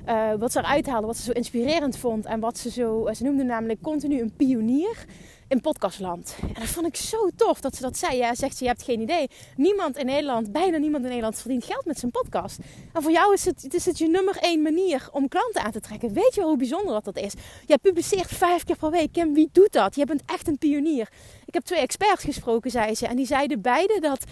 Uh, 0.08 0.34
wat 0.38 0.52
ze 0.52 0.58
eruit 0.58 0.86
haalde, 0.86 1.06
wat 1.06 1.16
ze 1.16 1.22
zo 1.22 1.32
inspirerend 1.32 1.96
vond. 1.98 2.26
En 2.26 2.40
wat 2.40 2.58
ze 2.58 2.70
zo, 2.70 3.06
eh, 3.06 3.14
ze 3.14 3.22
noemde 3.22 3.44
namelijk 3.44 3.82
continu 3.82 4.20
een 4.20 4.32
pionier 4.36 5.04
in 5.48 5.60
podcastland. 5.60 6.36
En 6.40 6.60
dat 6.60 6.68
vond 6.68 6.86
ik 6.86 6.96
zo 6.96 7.28
tof 7.36 7.60
dat 7.60 7.76
ze 7.76 7.82
dat 7.82 7.96
zei. 7.96 8.16
Ja, 8.16 8.34
zegt 8.34 8.56
ze, 8.56 8.64
je 8.64 8.70
hebt 8.70 8.82
geen 8.82 9.00
idee. 9.00 9.28
Niemand 9.56 9.96
in 9.96 10.06
Nederland, 10.06 10.52
bijna 10.52 10.76
niemand 10.76 11.02
in 11.02 11.08
Nederland 11.08 11.38
verdient 11.38 11.64
geld 11.64 11.84
met 11.84 11.98
zijn 11.98 12.10
podcast. 12.10 12.58
En 12.92 13.02
voor 13.02 13.10
jou 13.10 13.32
is 13.32 13.44
het, 13.44 13.74
is 13.74 13.86
het 13.86 13.98
je 13.98 14.08
nummer 14.08 14.36
één 14.36 14.62
manier 14.62 15.08
om 15.12 15.28
klanten 15.28 15.62
aan 15.62 15.70
te 15.70 15.80
trekken. 15.80 16.12
Weet 16.12 16.34
je 16.34 16.42
hoe 16.42 16.56
bijzonder 16.56 16.92
dat 16.92 17.04
dat 17.04 17.18
is? 17.18 17.32
Jij 17.66 17.78
publiceert 17.78 18.28
vijf 18.28 18.64
keer 18.64 18.76
per 18.76 18.90
week. 18.90 19.12
Kim, 19.12 19.34
wie 19.34 19.48
doet 19.52 19.72
dat? 19.72 19.94
Je 19.94 20.04
bent 20.04 20.22
echt 20.26 20.48
een 20.48 20.58
pionier. 20.58 21.08
Ik 21.44 21.54
heb 21.54 21.64
twee 21.64 21.80
experts 21.80 22.24
gesproken, 22.24 22.70
zei 22.70 22.94
ze. 22.94 23.06
En 23.06 23.16
die 23.16 23.26
zeiden 23.26 23.60
beide 23.60 24.00
dat 24.00 24.24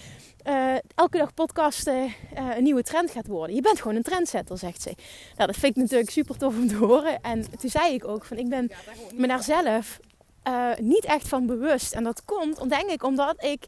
uh, 0.47 0.75
elke 0.95 1.19
dag 1.19 1.35
podcasten 1.35 2.05
uh, 2.05 2.57
een 2.57 2.63
nieuwe 2.63 2.83
trend 2.83 3.11
gaat 3.11 3.27
worden. 3.27 3.55
Je 3.55 3.63
bent 3.63 3.81
gewoon 3.81 3.97
een 3.97 4.03
trendsetter, 4.03 4.59
zegt 4.59 4.83
ze. 4.83 4.95
Nou, 5.37 5.47
dat 5.47 5.57
vind 5.57 5.77
ik 5.77 5.83
natuurlijk 5.83 6.11
super 6.11 6.37
tof 6.37 6.57
om 6.57 6.69
te 6.69 6.75
horen. 6.75 7.21
En 7.23 7.45
toen 7.59 7.71
zei 7.71 7.95
ik 7.95 8.09
ook 8.09 8.25
van, 8.25 8.37
ik 8.37 8.49
ben 8.49 8.71
me 9.15 9.27
daar 9.27 9.43
zelf 9.43 9.99
uh, 10.49 10.69
niet 10.79 11.05
echt 11.05 11.29
van 11.29 11.47
bewust. 11.47 11.93
En 11.93 12.05
dat 12.05 12.25
komt, 12.25 12.71
denk 12.71 12.91
ik, 12.91 13.03
omdat 13.03 13.45
ik 13.45 13.67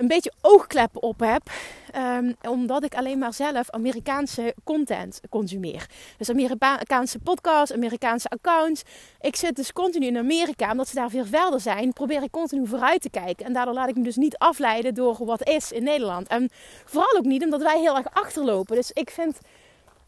een 0.00 0.06
beetje 0.06 0.32
oogkleppen 0.40 1.02
op 1.02 1.20
heb. 1.20 1.50
Um, 1.96 2.36
omdat 2.48 2.84
ik 2.84 2.94
alleen 2.94 3.18
maar 3.18 3.34
zelf 3.34 3.70
Amerikaanse 3.70 4.54
content 4.64 5.20
consumeer. 5.30 5.86
Dus 6.16 6.30
Amerikaanse 6.30 7.18
podcasts, 7.18 7.74
Amerikaanse 7.74 8.28
accounts. 8.28 8.82
Ik 9.20 9.36
zit 9.36 9.56
dus 9.56 9.72
continu 9.72 10.06
in 10.06 10.16
Amerika, 10.16 10.70
omdat 10.70 10.88
ze 10.88 10.94
daar 10.94 11.10
veel 11.10 11.24
verder 11.24 11.60
zijn. 11.60 11.92
Probeer 11.92 12.22
ik 12.22 12.30
continu 12.30 12.66
vooruit 12.66 13.02
te 13.02 13.10
kijken. 13.10 13.46
En 13.46 13.52
daardoor 13.52 13.74
laat 13.74 13.88
ik 13.88 13.96
me 13.96 14.02
dus 14.02 14.16
niet 14.16 14.38
afleiden 14.38 14.94
door 14.94 15.24
wat 15.24 15.48
is 15.48 15.72
in 15.72 15.82
Nederland. 15.82 16.28
En 16.28 16.48
vooral 16.84 17.16
ook 17.16 17.24
niet 17.24 17.44
omdat 17.44 17.62
wij 17.62 17.78
heel 17.78 17.96
erg 17.96 18.06
achterlopen. 18.12 18.76
Dus 18.76 18.90
ik 18.92 19.10
vind 19.10 19.38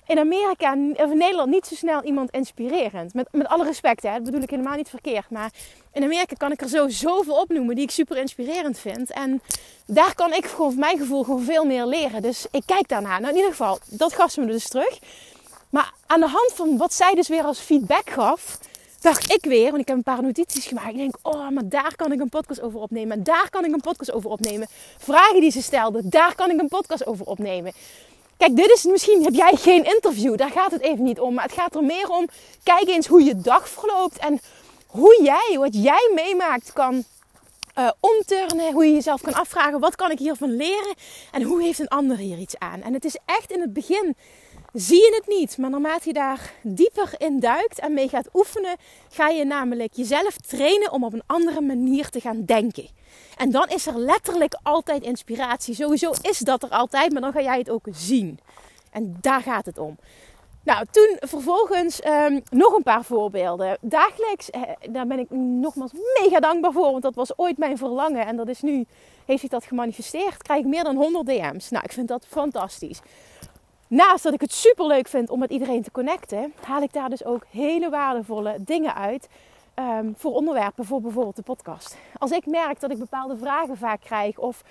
in 0.07 0.19
Amerika 0.19 0.73
of 0.73 1.11
in 1.11 1.17
Nederland 1.17 1.51
niet 1.51 1.67
zo 1.67 1.75
snel 1.75 2.03
iemand 2.03 2.31
inspirerend. 2.31 3.15
Met, 3.15 3.29
met 3.31 3.47
alle 3.47 3.65
respect, 3.65 4.03
hè, 4.03 4.13
dat 4.13 4.25
bedoel 4.25 4.43
ik 4.43 4.51
helemaal 4.51 4.77
niet 4.77 4.89
verkeerd. 4.89 5.31
Maar 5.31 5.51
in 5.93 6.03
Amerika 6.03 6.35
kan 6.35 6.53
ik 6.53 6.61
er 6.61 6.69
zo 6.69 6.89
zoveel 6.89 7.41
opnoemen 7.41 7.75
die 7.75 7.85
ik 7.85 7.91
super 7.91 8.17
inspirerend 8.17 8.79
vind. 8.79 9.11
En 9.11 9.43
daar 9.87 10.15
kan 10.15 10.33
ik 10.33 10.47
gewoon, 10.47 10.79
mijn 10.79 10.99
gevoel, 10.99 11.25
gewoon 11.25 11.43
veel 11.43 11.65
meer 11.65 11.87
leren. 11.87 12.23
Dus 12.23 12.47
ik 12.51 12.63
kijk 12.67 12.89
daarna. 12.89 13.19
Nou, 13.19 13.31
in 13.31 13.37
ieder 13.37 13.51
geval, 13.51 13.79
dat 13.91 14.13
gaf 14.13 14.31
ze 14.31 14.41
me 14.41 14.47
dus 14.47 14.69
terug. 14.69 14.99
Maar 15.71 15.93
aan 16.07 16.21
de 16.21 16.27
hand 16.27 16.53
van 16.55 16.77
wat 16.77 16.95
zij 16.95 17.15
dus 17.15 17.29
weer 17.29 17.45
als 17.45 17.59
feedback 17.59 18.11
gaf, 18.11 18.59
dacht 19.01 19.33
ik 19.33 19.45
weer, 19.45 19.71
want 19.71 19.81
ik 19.83 19.89
heb 19.89 19.97
een 19.97 20.03
paar 20.03 20.23
notities 20.23 20.67
gemaakt. 20.67 20.89
Ik 20.89 20.97
denk, 20.97 21.17
oh, 21.23 21.49
maar 21.49 21.69
daar 21.69 21.97
kan 21.97 22.13
ik 22.13 22.21
een 22.21 22.29
podcast 22.29 22.61
over 22.61 22.81
opnemen. 22.81 23.17
En 23.17 23.23
daar 23.23 23.51
kan 23.51 23.65
ik 23.65 23.73
een 23.73 23.81
podcast 23.81 24.13
over 24.13 24.31
opnemen. 24.31 24.69
Vragen 24.99 25.41
die 25.41 25.51
ze 25.51 25.63
stelde, 25.63 26.01
daar 26.05 26.35
kan 26.35 26.51
ik 26.51 26.61
een 26.61 26.69
podcast 26.69 27.07
over 27.07 27.27
opnemen. 27.27 27.73
Kijk, 28.43 28.57
dit 28.57 28.71
is 28.71 28.85
misschien 28.85 29.23
heb 29.23 29.35
jij 29.35 29.57
geen 29.57 29.85
interview. 29.85 30.37
Daar 30.37 30.51
gaat 30.51 30.71
het 30.71 30.81
even 30.81 31.05
niet 31.05 31.21
om. 31.21 31.35
Maar 31.35 31.45
het 31.45 31.53
gaat 31.53 31.75
er 31.75 31.85
meer 31.85 32.09
om. 32.09 32.29
Kijk 32.63 32.89
eens 32.89 33.07
hoe 33.07 33.23
je 33.25 33.37
dag 33.37 33.69
verloopt. 33.69 34.19
En 34.19 34.41
hoe 34.87 35.23
jij, 35.23 35.59
wat 35.59 35.75
jij 35.75 36.11
meemaakt, 36.15 36.73
kan 36.73 37.05
uh, 37.79 37.91
omturnen. 38.01 38.73
Hoe 38.73 38.87
je 38.87 38.93
jezelf 38.93 39.21
kan 39.21 39.35
afvragen: 39.35 39.81
wat 39.81 39.97
kan 39.97 40.11
ik 40.11 40.19
hiervan 40.19 40.57
leren? 40.57 40.95
En 41.33 41.43
hoe 41.43 41.63
heeft 41.63 41.79
een 41.79 41.89
ander 41.89 42.17
hier 42.17 42.39
iets 42.39 42.59
aan? 42.59 42.83
En 42.83 42.93
het 42.93 43.05
is 43.05 43.19
echt 43.25 43.51
in 43.51 43.61
het 43.61 43.73
begin. 43.73 44.17
Zie 44.73 45.01
je 45.01 45.15
het 45.15 45.37
niet, 45.37 45.59
maar 45.59 45.71
naarmate 45.71 46.09
je 46.09 46.13
daar 46.13 46.53
dieper 46.63 47.15
in 47.19 47.41
duikt 47.41 47.79
en 47.79 47.95
mee 47.95 48.09
gaat 48.09 48.29
oefenen, 48.35 48.77
ga 49.11 49.29
je 49.29 49.45
namelijk 49.45 49.93
jezelf 49.93 50.37
trainen 50.37 50.93
om 50.93 51.05
op 51.05 51.13
een 51.13 51.23
andere 51.27 51.61
manier 51.61 52.09
te 52.09 52.21
gaan 52.21 52.45
denken. 52.45 52.89
En 53.37 53.51
dan 53.51 53.69
is 53.69 53.87
er 53.87 53.99
letterlijk 53.99 54.59
altijd 54.63 55.03
inspiratie. 55.03 55.75
Sowieso 55.75 56.13
is 56.23 56.39
dat 56.39 56.63
er 56.63 56.69
altijd, 56.69 57.13
maar 57.13 57.23
dan 57.23 57.33
ga 57.33 57.41
jij 57.41 57.59
het 57.59 57.71
ook 57.71 57.87
zien. 57.91 58.39
En 58.91 59.17
daar 59.21 59.43
gaat 59.43 59.67
het 59.67 59.79
om. 59.79 59.99
Nou, 60.65 60.87
toen 60.91 61.17
vervolgens 61.21 62.05
um, 62.05 62.43
nog 62.51 62.73
een 62.73 62.83
paar 62.83 63.05
voorbeelden. 63.05 63.79
Dagelijks, 63.81 64.51
eh, 64.51 64.63
daar 64.91 65.07
ben 65.07 65.19
ik 65.19 65.31
nogmaals 65.31 65.93
mega 66.21 66.41
dankbaar 66.41 66.73
voor. 66.73 66.91
Want 66.91 67.03
dat 67.03 67.15
was 67.15 67.39
ooit 67.39 67.59
mijn 67.59 67.79
verlangen. 67.79 68.27
En 68.27 68.37
dat 68.37 68.49
is 68.49 68.61
nu, 68.61 68.87
heeft 69.25 69.41
zich 69.41 69.51
dat 69.51 69.65
gemanifesteerd. 69.65 70.43
Krijg 70.43 70.61
ik 70.61 70.67
meer 70.67 70.85
dan 70.85 70.97
100 70.97 71.27
DM's. 71.27 71.71
Nou, 71.71 71.85
ik 71.85 71.93
vind 71.93 72.09
dat 72.09 72.27
fantastisch. 72.29 73.01
Naast 73.89 74.23
dat 74.23 74.33
ik 74.33 74.41
het 74.41 74.53
super 74.53 74.87
leuk 74.87 75.09
vind 75.09 75.31
om 75.31 75.39
met 75.39 75.51
iedereen 75.51 75.83
te 75.83 75.91
connecten, 75.91 76.53
haal 76.61 76.83
ik 76.83 76.93
daar 76.93 77.11
dus 77.11 77.25
ook 77.25 77.47
hele 77.51 77.91
waardevolle 77.91 78.57
dingen 78.59 78.95
uit. 78.95 79.29
Um, 79.75 80.15
voor 80.17 80.33
onderwerpen, 80.35 80.85
voor 80.85 81.01
bijvoorbeeld 81.01 81.37
de 81.37 81.43
podcast. 81.43 81.97
Als 82.19 82.31
ik 82.31 82.47
merk 82.47 82.81
dat 82.81 82.91
ik 82.91 82.99
bepaalde 82.99 83.37
vragen 83.37 83.77
vaak 83.77 84.01
krijg, 84.01 84.39
of 84.39 84.63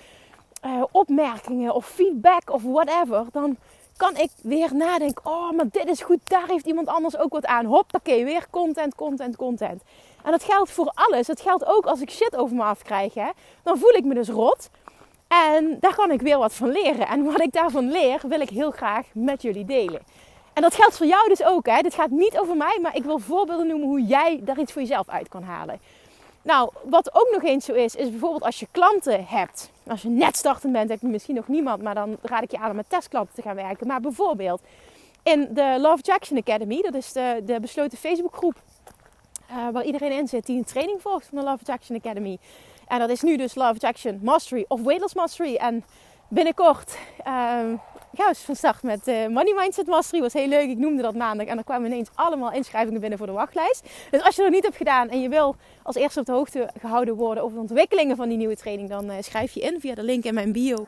uh, 0.66 0.82
opmerkingen, 0.90 1.74
of 1.74 1.86
feedback, 1.86 2.50
of 2.50 2.62
whatever, 2.62 3.26
dan 3.32 3.56
kan 3.96 4.16
ik 4.16 4.30
weer 4.42 4.74
nadenken: 4.74 5.26
oh, 5.26 5.50
maar 5.50 5.68
dit 5.70 5.88
is 5.88 6.00
goed, 6.00 6.18
daar 6.24 6.46
heeft 6.46 6.66
iemand 6.66 6.86
anders 6.86 7.16
ook 7.16 7.32
wat 7.32 7.46
aan. 7.46 7.64
Hoppakee, 7.64 8.24
weer 8.24 8.46
content, 8.50 8.94
content, 8.94 9.36
content. 9.36 9.82
En 10.24 10.30
dat 10.30 10.44
geldt 10.44 10.70
voor 10.70 10.92
alles. 10.94 11.26
Het 11.26 11.40
geldt 11.40 11.64
ook 11.64 11.86
als 11.86 12.00
ik 12.00 12.10
shit 12.10 12.36
over 12.36 12.56
me 12.56 12.62
afkrijg. 12.62 13.14
Hè? 13.14 13.30
Dan 13.62 13.78
voel 13.78 13.92
ik 13.92 14.04
me 14.04 14.14
dus 14.14 14.28
rot. 14.28 14.70
En 15.28 15.76
daar 15.80 15.94
kan 15.94 16.10
ik 16.10 16.20
weer 16.20 16.38
wat 16.38 16.54
van 16.54 16.70
leren. 16.70 17.08
En 17.08 17.24
wat 17.24 17.40
ik 17.40 17.52
daarvan 17.52 17.90
leer, 17.90 18.20
wil 18.28 18.40
ik 18.40 18.48
heel 18.48 18.70
graag 18.70 19.06
met 19.12 19.42
jullie 19.42 19.64
delen. 19.64 20.02
En 20.52 20.62
dat 20.62 20.74
geldt 20.74 20.96
voor 20.96 21.06
jou 21.06 21.28
dus 21.28 21.42
ook. 21.42 21.66
Hè? 21.66 21.80
Dit 21.80 21.94
gaat 21.94 22.10
niet 22.10 22.38
over 22.38 22.56
mij, 22.56 22.78
maar 22.82 22.96
ik 22.96 23.04
wil 23.04 23.18
voorbeelden 23.18 23.66
noemen 23.66 23.88
hoe 23.88 24.02
jij 24.02 24.40
daar 24.42 24.58
iets 24.58 24.72
voor 24.72 24.82
jezelf 24.82 25.08
uit 25.08 25.28
kan 25.28 25.42
halen. 25.42 25.80
Nou, 26.42 26.70
wat 26.82 27.14
ook 27.14 27.28
nog 27.32 27.42
eens 27.42 27.64
zo 27.64 27.72
is, 27.72 27.94
is 27.94 28.10
bijvoorbeeld 28.10 28.42
als 28.42 28.60
je 28.60 28.66
klanten 28.70 29.26
hebt. 29.26 29.70
Als 29.86 30.02
je 30.02 30.08
net 30.08 30.36
startend 30.36 30.72
bent, 30.72 30.90
heb 30.90 31.00
je 31.00 31.06
misschien 31.06 31.34
nog 31.34 31.48
niemand, 31.48 31.82
maar 31.82 31.94
dan 31.94 32.16
raad 32.22 32.42
ik 32.42 32.50
je 32.50 32.58
aan 32.58 32.70
om 32.70 32.76
met 32.76 32.88
testklanten 32.90 33.34
te 33.34 33.42
gaan 33.42 33.54
werken. 33.54 33.86
Maar 33.86 34.00
bijvoorbeeld 34.00 34.60
in 35.22 35.48
de 35.50 35.76
Love 35.80 36.02
Jackson 36.02 36.38
Academy, 36.38 36.80
dat 36.82 36.94
is 36.94 37.12
de, 37.12 37.42
de 37.44 37.60
besloten 37.60 37.98
Facebookgroep 37.98 38.54
uh, 39.50 39.68
waar 39.72 39.84
iedereen 39.84 40.12
in 40.12 40.28
zit 40.28 40.46
die 40.46 40.56
een 40.56 40.64
training 40.64 41.02
volgt 41.02 41.26
van 41.26 41.38
de 41.38 41.44
Love 41.44 41.64
Jackson 41.64 41.96
Academy. 41.96 42.38
En 42.86 42.98
dat 42.98 43.10
is 43.10 43.22
nu 43.22 43.36
dus 43.36 43.54
Love 43.54 43.78
Jackson 43.78 44.18
Mastery 44.22 44.64
of 44.68 44.82
Weightless 44.82 45.14
Mastery. 45.14 45.54
En 45.54 45.84
binnenkort 46.28 46.96
um, 47.26 47.80
ja, 48.12 48.28
dus 48.28 48.38
van 48.38 48.56
start 48.56 48.82
met 48.82 49.08
uh, 49.08 49.26
Money 49.26 49.54
Mindset 49.56 49.86
Mastery. 49.86 50.22
Was 50.22 50.32
heel 50.32 50.48
leuk. 50.48 50.68
Ik 50.68 50.78
noemde 50.78 51.02
dat 51.02 51.14
maandag. 51.14 51.46
En 51.46 51.58
er 51.58 51.64
kwamen 51.64 51.90
ineens 51.90 52.08
allemaal 52.14 52.52
inschrijvingen 52.52 53.00
binnen 53.00 53.18
voor 53.18 53.26
de 53.26 53.32
wachtlijst. 53.32 53.88
Dus 54.10 54.22
als 54.22 54.36
je 54.36 54.42
dat 54.42 54.50
niet 54.50 54.62
hebt 54.62 54.76
gedaan 54.76 55.08
en 55.08 55.20
je 55.20 55.28
wil 55.28 55.56
als 55.82 55.96
eerste 55.96 56.20
op 56.20 56.26
de 56.26 56.32
hoogte 56.32 56.70
gehouden 56.80 57.14
worden 57.14 57.42
over 57.42 57.54
de 57.54 57.62
ontwikkelingen 57.62 58.16
van 58.16 58.28
die 58.28 58.36
nieuwe 58.36 58.56
training, 58.56 58.88
dan 58.88 59.10
uh, 59.10 59.16
schrijf 59.20 59.52
je 59.52 59.60
in 59.60 59.80
via 59.80 59.94
de 59.94 60.02
link 60.02 60.24
in 60.24 60.34
mijn 60.34 60.52
bio. 60.52 60.86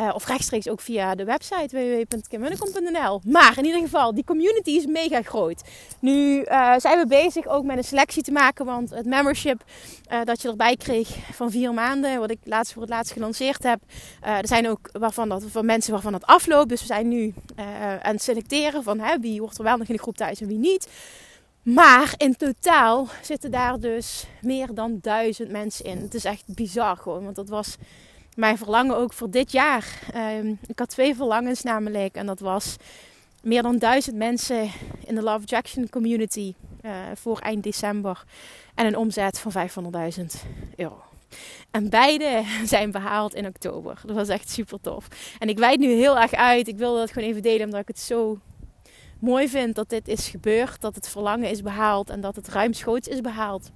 Uh, 0.00 0.10
of 0.14 0.26
rechtstreeks 0.26 0.68
ook 0.68 0.80
via 0.80 1.14
de 1.14 1.24
website 1.24 1.76
www.kimmunnekom.nl. 1.76 3.20
Maar 3.24 3.58
in 3.58 3.64
ieder 3.64 3.80
geval, 3.80 4.14
die 4.14 4.24
community 4.24 4.70
is 4.70 4.86
mega 4.86 5.22
groot. 5.22 5.62
Nu 6.00 6.44
uh, 6.44 6.74
zijn 6.76 6.98
we 6.98 7.06
bezig 7.06 7.46
ook 7.46 7.64
met 7.64 7.76
een 7.76 7.84
selectie 7.84 8.22
te 8.22 8.32
maken. 8.32 8.64
Want 8.64 8.90
het 8.90 9.06
membership 9.06 9.64
uh, 10.12 10.20
dat 10.24 10.42
je 10.42 10.48
erbij 10.48 10.76
kreeg 10.76 11.08
van 11.32 11.50
vier 11.50 11.74
maanden, 11.74 12.18
wat 12.18 12.30
ik 12.30 12.38
laatst 12.44 12.72
voor 12.72 12.82
het 12.82 12.90
laatst 12.90 13.12
gelanceerd 13.12 13.62
heb. 13.62 13.80
er 14.20 14.48
zijn 14.48 14.68
ook 14.68 14.88
waarvan 14.92 15.28
dat, 15.28 15.44
van 15.46 15.66
mensen 15.66 15.92
waarvan 15.92 16.12
dat 16.12 16.26
afloopt. 16.26 16.68
Dus 16.68 16.80
we 16.80 16.86
zijn 16.86 17.08
nu 17.08 17.34
aan 18.02 18.12
het 18.12 18.22
selecteren 18.22 18.82
van 18.82 19.00
hè, 19.00 19.18
wie 19.18 19.40
hoort 19.40 19.58
er 19.58 19.64
wel 19.64 19.76
nog 19.76 19.88
in 19.88 19.94
de 19.94 20.02
groep 20.02 20.16
thuis 20.16 20.40
en 20.40 20.46
wie 20.46 20.58
niet. 20.58 20.88
Maar 21.62 22.14
in 22.16 22.36
totaal 22.36 23.08
zitten 23.22 23.50
daar 23.50 23.80
dus 23.80 24.26
meer 24.40 24.74
dan 24.74 24.98
duizend 25.00 25.50
mensen 25.50 25.84
in. 25.84 25.98
Het 25.98 26.14
is 26.14 26.24
echt 26.24 26.44
bizar 26.46 26.96
gewoon. 26.96 27.24
Want 27.24 27.36
dat 27.36 27.48
was 27.48 27.76
mijn 28.34 28.58
verlangen 28.58 28.96
ook 28.96 29.12
voor 29.12 29.30
dit 29.30 29.52
jaar. 29.52 30.00
Um, 30.16 30.58
ik 30.66 30.78
had 30.78 30.88
twee 30.88 31.14
verlangens 31.14 31.62
namelijk. 31.62 32.14
En 32.14 32.26
dat 32.26 32.40
was 32.40 32.76
meer 33.42 33.62
dan 33.62 33.78
duizend 33.78 34.16
mensen 34.16 34.70
in 35.06 35.14
de 35.14 35.22
Love 35.22 35.42
Attraction 35.42 35.88
community 35.88 36.54
uh, 36.82 36.92
voor 37.14 37.38
eind 37.38 37.62
december. 37.62 38.24
En 38.74 38.86
een 38.86 38.96
omzet 38.96 39.38
van 39.38 39.52
500.000 39.52 40.24
euro. 40.76 41.02
En 41.70 41.90
beide 41.90 42.42
zijn 42.64 42.90
behaald 42.90 43.34
in 43.34 43.46
oktober. 43.46 44.00
Dat 44.06 44.16
was 44.16 44.28
echt 44.28 44.50
super 44.50 44.80
tof. 44.80 45.08
En 45.38 45.48
ik 45.48 45.58
wijd 45.58 45.78
nu 45.78 45.92
heel 45.92 46.18
erg 46.18 46.32
uit. 46.32 46.68
Ik 46.68 46.76
wilde 46.76 46.98
dat 46.98 47.12
gewoon 47.12 47.28
even 47.28 47.42
delen 47.42 47.64
omdat 47.64 47.80
ik 47.80 47.88
het 47.88 47.98
zo 47.98 48.38
mooi 49.18 49.48
vind 49.48 49.74
dat 49.74 49.88
dit 49.88 50.08
is 50.08 50.28
gebeurd. 50.28 50.80
Dat 50.80 50.94
het 50.94 51.08
verlangen 51.08 51.50
is 51.50 51.62
behaald 51.62 52.10
en 52.10 52.20
dat 52.20 52.36
het 52.36 52.48
ruimschoots 52.48 53.08
is 53.08 53.20
behaald. 53.20 53.70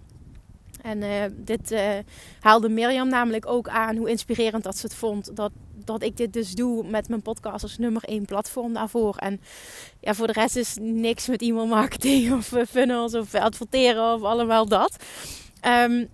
En 0.86 1.02
uh, 1.02 1.24
dit 1.34 1.72
uh, 1.72 1.90
haalde 2.40 2.68
Mirjam 2.68 3.08
namelijk 3.08 3.46
ook 3.46 3.68
aan 3.68 3.96
hoe 3.96 4.10
inspirerend 4.10 4.64
dat 4.64 4.76
ze 4.76 4.86
het 4.86 4.94
vond. 4.94 5.36
Dat, 5.36 5.52
dat 5.84 6.02
ik 6.02 6.16
dit 6.16 6.32
dus 6.32 6.52
doe 6.52 6.86
met 6.86 7.08
mijn 7.08 7.22
podcast 7.22 7.62
als 7.62 7.78
nummer 7.78 8.02
één 8.04 8.24
platform 8.24 8.72
daarvoor. 8.72 9.16
En 9.16 9.40
ja, 10.00 10.14
voor 10.14 10.26
de 10.26 10.32
rest 10.32 10.56
is 10.56 10.76
niks 10.80 11.26
met 11.26 11.42
e-mail 11.42 11.66
marketing 11.66 12.32
of 12.38 12.52
uh, 12.52 12.62
funnels 12.68 13.14
of 13.14 13.34
adverteren 13.34 14.14
of 14.14 14.22
allemaal 14.22 14.66
dat. 14.66 14.96
Um, 15.66 16.08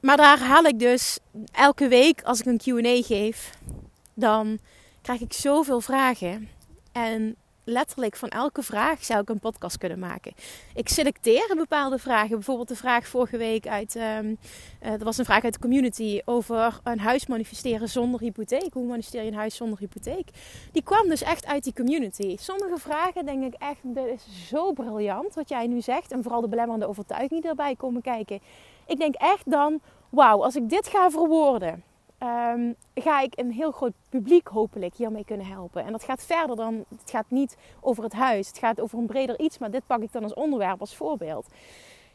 maar 0.00 0.16
daar 0.16 0.38
haal 0.38 0.64
ik 0.64 0.78
dus 0.78 1.18
elke 1.52 1.88
week 1.88 2.22
als 2.22 2.40
ik 2.40 2.46
een 2.46 2.60
QA 2.82 3.02
geef, 3.02 3.50
dan 4.14 4.58
krijg 5.02 5.20
ik 5.20 5.32
zoveel 5.32 5.80
vragen. 5.80 6.48
En 6.92 7.36
letterlijk 7.70 8.16
van 8.16 8.28
elke 8.28 8.62
vraag 8.62 9.04
zou 9.04 9.20
ik 9.20 9.28
een 9.28 9.40
podcast 9.40 9.78
kunnen 9.78 9.98
maken. 9.98 10.32
Ik 10.74 10.88
selecteer 10.88 11.52
bepaalde 11.56 11.98
vragen. 11.98 12.28
Bijvoorbeeld 12.28 12.68
de 12.68 12.76
vraag 12.76 13.06
vorige 13.06 13.36
week 13.36 13.66
uit. 13.66 13.94
Um, 13.94 14.38
er 14.80 15.04
was 15.04 15.18
een 15.18 15.24
vraag 15.24 15.44
uit 15.44 15.52
de 15.52 15.60
community 15.60 16.20
over 16.24 16.80
een 16.84 17.00
huis 17.00 17.26
manifesteren 17.26 17.88
zonder 17.88 18.20
hypotheek. 18.20 18.72
Hoe 18.72 18.86
manifesteer 18.86 19.22
je 19.22 19.30
een 19.30 19.34
huis 19.34 19.56
zonder 19.56 19.78
hypotheek? 19.78 20.28
Die 20.72 20.82
kwam 20.82 21.08
dus 21.08 21.22
echt 21.22 21.46
uit 21.46 21.64
die 21.64 21.74
community. 21.74 22.36
Sommige 22.36 22.78
vragen 22.78 23.26
denk 23.26 23.44
ik 23.44 23.54
echt, 23.54 23.80
dit 23.82 24.06
is 24.06 24.48
zo 24.48 24.72
briljant 24.72 25.34
wat 25.34 25.48
jij 25.48 25.66
nu 25.66 25.80
zegt. 25.80 26.12
En 26.12 26.22
vooral 26.22 26.40
de 26.40 26.48
belemmerende 26.48 26.88
overtuiging 26.88 27.40
die 27.40 27.50
erbij 27.50 27.76
komen 27.76 28.02
kijken. 28.02 28.40
Ik 28.86 28.98
denk 28.98 29.14
echt 29.14 29.50
dan, 29.50 29.80
wauw, 30.08 30.44
als 30.44 30.56
ik 30.56 30.68
dit 30.68 30.88
ga 30.88 31.10
verwoorden 31.10 31.82
um, 32.22 32.74
ga 32.94 33.20
ik 33.20 33.32
een 33.38 33.52
heel 33.52 33.70
groot 33.70 33.92
publiek 34.08 34.48
hopelijk 34.48 34.94
hiermee 34.94 35.24
kunnen 35.24 35.46
helpen. 35.46 35.84
En 35.84 35.92
dat 35.92 36.04
gaat 36.04 36.24
verder 36.24 36.56
dan, 36.56 36.84
het 37.00 37.10
gaat 37.10 37.24
niet 37.28 37.56
over 37.80 38.02
het 38.02 38.12
huis, 38.12 38.46
het 38.46 38.58
gaat 38.58 38.80
over 38.80 38.98
een 38.98 39.06
breder 39.06 39.40
iets, 39.40 39.58
maar 39.58 39.70
dit 39.70 39.86
pak 39.86 40.02
ik 40.02 40.12
dan 40.12 40.22
als 40.22 40.34
onderwerp, 40.34 40.80
als 40.80 40.96
voorbeeld. 40.96 41.46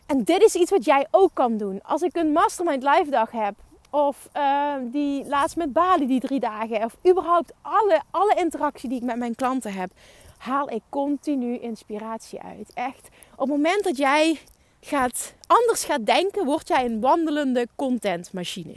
En 0.06 0.24
dit 0.24 0.42
is 0.42 0.56
iets 0.56 0.72
wat 0.72 0.86
jij 0.86 1.08
ook 1.12 1.32
kan 1.34 1.58
doen. 1.58 1.82
Als 1.84 2.02
ik 2.02 2.16
een 2.16 2.32
Mastermind 2.32 2.84
Live 2.84 3.10
dag 3.10 3.32
heb, 3.32 3.54
of 3.90 4.30
uh, 4.38 4.74
die 4.84 5.26
laatst 5.26 5.56
met 5.56 5.74
Bali, 5.74 6.08
die 6.08 6.20
drie 6.20 6.40
dagen, 6.40 6.84
of 6.84 6.98
überhaupt 7.10 7.54
alle, 7.62 8.02
alle 8.12 8.36
interactie 8.36 8.90
die 8.90 8.98
ik 8.98 9.04
met 9.04 9.18
mijn 9.18 9.36
klanten 9.36 9.74
heb, 9.74 9.90
haal 10.38 10.70
ik 10.70 10.82
continu 10.90 11.58
inspiratie 11.58 12.42
uit. 12.42 12.72
Echt, 12.74 13.08
op 13.32 13.40
het 13.40 13.50
moment 13.50 13.84
dat 13.84 13.98
jij 13.98 14.40
gaat, 14.80 15.34
anders 15.48 15.86
gaat 15.86 16.06
denken, 16.06 16.46
word 16.46 16.68
jij 16.68 16.86
een 16.86 17.00
wandelende 17.00 17.68
contentmachine. 17.76 18.76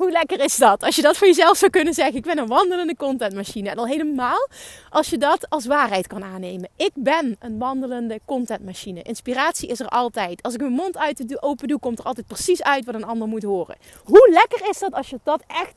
Hoe 0.00 0.10
lekker 0.10 0.40
is 0.40 0.56
dat? 0.56 0.82
Als 0.82 0.96
je 0.96 1.02
dat 1.02 1.16
voor 1.16 1.26
jezelf 1.26 1.56
zou 1.56 1.70
kunnen 1.70 1.94
zeggen. 1.94 2.16
Ik 2.16 2.22
ben 2.22 2.38
een 2.38 2.46
wandelende 2.46 2.96
contentmachine. 2.96 3.70
En 3.70 3.76
al 3.76 3.86
helemaal 3.86 4.48
als 4.90 5.10
je 5.10 5.18
dat 5.18 5.50
als 5.50 5.66
waarheid 5.66 6.06
kan 6.06 6.24
aannemen. 6.24 6.68
Ik 6.76 6.90
ben 6.94 7.36
een 7.38 7.58
wandelende 7.58 8.20
contentmachine. 8.24 9.02
Inspiratie 9.02 9.68
is 9.68 9.80
er 9.80 9.88
altijd. 9.88 10.42
Als 10.42 10.54
ik 10.54 10.60
mijn 10.60 10.72
mond 10.72 10.98
uit 10.98 11.42
open 11.42 11.68
doe, 11.68 11.78
komt 11.78 11.98
er 11.98 12.04
altijd 12.04 12.26
precies 12.26 12.62
uit 12.62 12.84
wat 12.84 12.94
een 12.94 13.04
ander 13.04 13.28
moet 13.28 13.42
horen. 13.42 13.76
Hoe 14.04 14.30
lekker 14.30 14.68
is 14.68 14.78
dat 14.78 14.92
als 14.92 15.10
je 15.10 15.20
dat 15.22 15.42
echt 15.46 15.74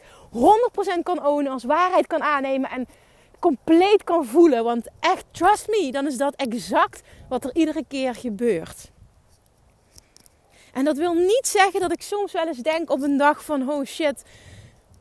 100% 0.99 1.03
kan 1.03 1.25
ownen, 1.25 1.51
als 1.51 1.63
waarheid 1.63 2.07
kan 2.07 2.21
aannemen 2.21 2.69
en 2.69 2.87
compleet 3.39 4.03
kan 4.03 4.25
voelen. 4.25 4.63
Want 4.63 4.87
echt, 4.99 5.25
trust 5.31 5.67
me, 5.67 5.91
dan 5.91 6.07
is 6.07 6.17
dat 6.17 6.35
exact 6.35 7.01
wat 7.29 7.43
er 7.43 7.55
iedere 7.55 7.83
keer 7.87 8.15
gebeurt. 8.15 8.91
En 10.73 10.85
dat 10.85 10.97
wil 10.97 11.13
niet 11.13 11.47
zeggen 11.47 11.79
dat 11.79 11.91
ik 11.91 12.01
soms 12.01 12.31
wel 12.31 12.47
eens 12.47 12.57
denk 12.57 12.89
op 12.89 13.01
een 13.01 13.17
dag 13.17 13.45
van 13.45 13.69
oh 13.69 13.85
shit. 13.85 14.23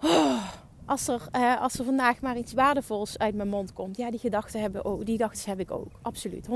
Oh, 0.03 0.49
als, 0.87 1.09
er, 1.09 1.29
als 1.61 1.79
er 1.79 1.85
vandaag 1.85 2.21
maar 2.21 2.37
iets 2.37 2.53
waardevols 2.53 3.19
uit 3.19 3.35
mijn 3.35 3.49
mond 3.49 3.73
komt. 3.73 3.97
Ja, 3.97 4.11
die 4.11 4.21
gedachten, 4.21 4.61
hebben, 4.61 4.85
oh, 4.85 5.05
die 5.05 5.17
gedachten 5.17 5.51
heb 5.51 5.61
ik 5.61 5.71
ook. 5.71 5.91
Absoluut, 6.03 6.47
100%. 6.47 6.51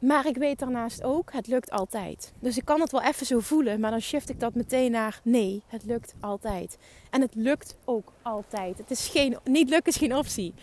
Maar 0.00 0.26
ik 0.26 0.36
weet 0.36 0.58
daarnaast 0.58 1.02
ook, 1.02 1.32
het 1.32 1.46
lukt 1.46 1.70
altijd. 1.70 2.32
Dus 2.38 2.56
ik 2.56 2.64
kan 2.64 2.80
het 2.80 2.90
wel 2.90 3.02
even 3.02 3.26
zo 3.26 3.40
voelen, 3.40 3.80
maar 3.80 3.90
dan 3.90 4.00
shift 4.00 4.28
ik 4.28 4.40
dat 4.40 4.54
meteen 4.54 4.90
naar 4.90 5.20
nee, 5.24 5.62
het 5.66 5.84
lukt 5.84 6.14
altijd. 6.20 6.78
En 7.10 7.20
het 7.20 7.34
lukt 7.34 7.76
ook 7.84 8.12
altijd. 8.22 8.78
Het 8.78 8.90
is 8.90 9.08
geen, 9.08 9.36
niet 9.44 9.68
lukken 9.68 9.92
is 9.92 9.98
geen 9.98 10.16
optie. 10.16 10.54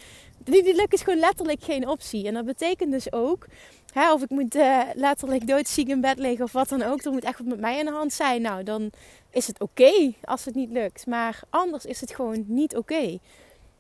Niet 0.46 0.66
lukken 0.66 0.98
is 0.98 1.02
gewoon 1.02 1.20
letterlijk 1.20 1.64
geen 1.64 1.88
optie. 1.88 2.28
En 2.28 2.34
dat 2.34 2.46
betekent 2.46 2.92
dus 2.92 3.12
ook 3.12 3.48
Hè, 3.94 4.14
of 4.14 4.24
ik 4.24 4.30
moet 4.30 4.56
uh, 4.56 4.82
letterlijk 4.94 5.48
doodziek 5.48 5.88
in 5.88 6.02
bed 6.02 6.20
liggen 6.20 6.46
of 6.46 6.52
wat 6.52 6.70
dan 6.70 6.82
ook. 6.82 7.02
Er 7.02 7.12
moet 7.12 7.24
echt 7.24 7.38
wat 7.38 7.48
met 7.48 7.60
mij 7.60 7.80
in 7.80 7.86
de 7.86 7.92
hand 7.92 8.14
zijn. 8.14 8.42
Nou, 8.42 8.64
dan 8.64 8.92
is 9.30 9.48
het 9.48 9.62
oké 9.62 10.14
als 10.24 10.46
het 10.46 10.56
niet 10.56 10.72
lukt. 10.72 11.06
Maar 11.06 11.40
anders 11.50 11.86
is 11.86 12.02
het 12.02 12.16
gewoon 12.16 12.44
niet 12.48 12.76
oké. 12.76 13.18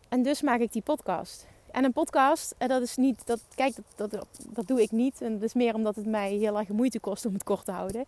En 0.10 0.24
dus 0.24 0.41
maak 0.41 0.60
ik 0.60 0.72
die 0.72 0.82
podcast. 0.82 1.48
En 1.78 1.84
een 1.84 1.94
podcast, 1.94 2.56
en 2.58 2.68
dat 2.68 2.82
is 2.82 2.96
niet, 2.96 3.22
dat, 3.26 3.40
kijk, 3.56 3.76
dat, 3.96 4.12
dat, 4.12 4.26
dat 4.50 4.68
doe 4.68 4.82
ik 4.82 4.92
niet. 4.92 5.22
En 5.22 5.34
dat 5.34 5.44
is 5.44 5.54
meer 5.54 5.74
omdat 5.74 5.96
het 5.96 6.06
mij 6.06 6.32
heel 6.32 6.58
erg 6.58 6.68
moeite 6.68 7.00
kost 7.00 7.26
om 7.26 7.34
het 7.34 7.44
kort 7.44 7.66
te 7.66 7.72
houden. 7.72 8.06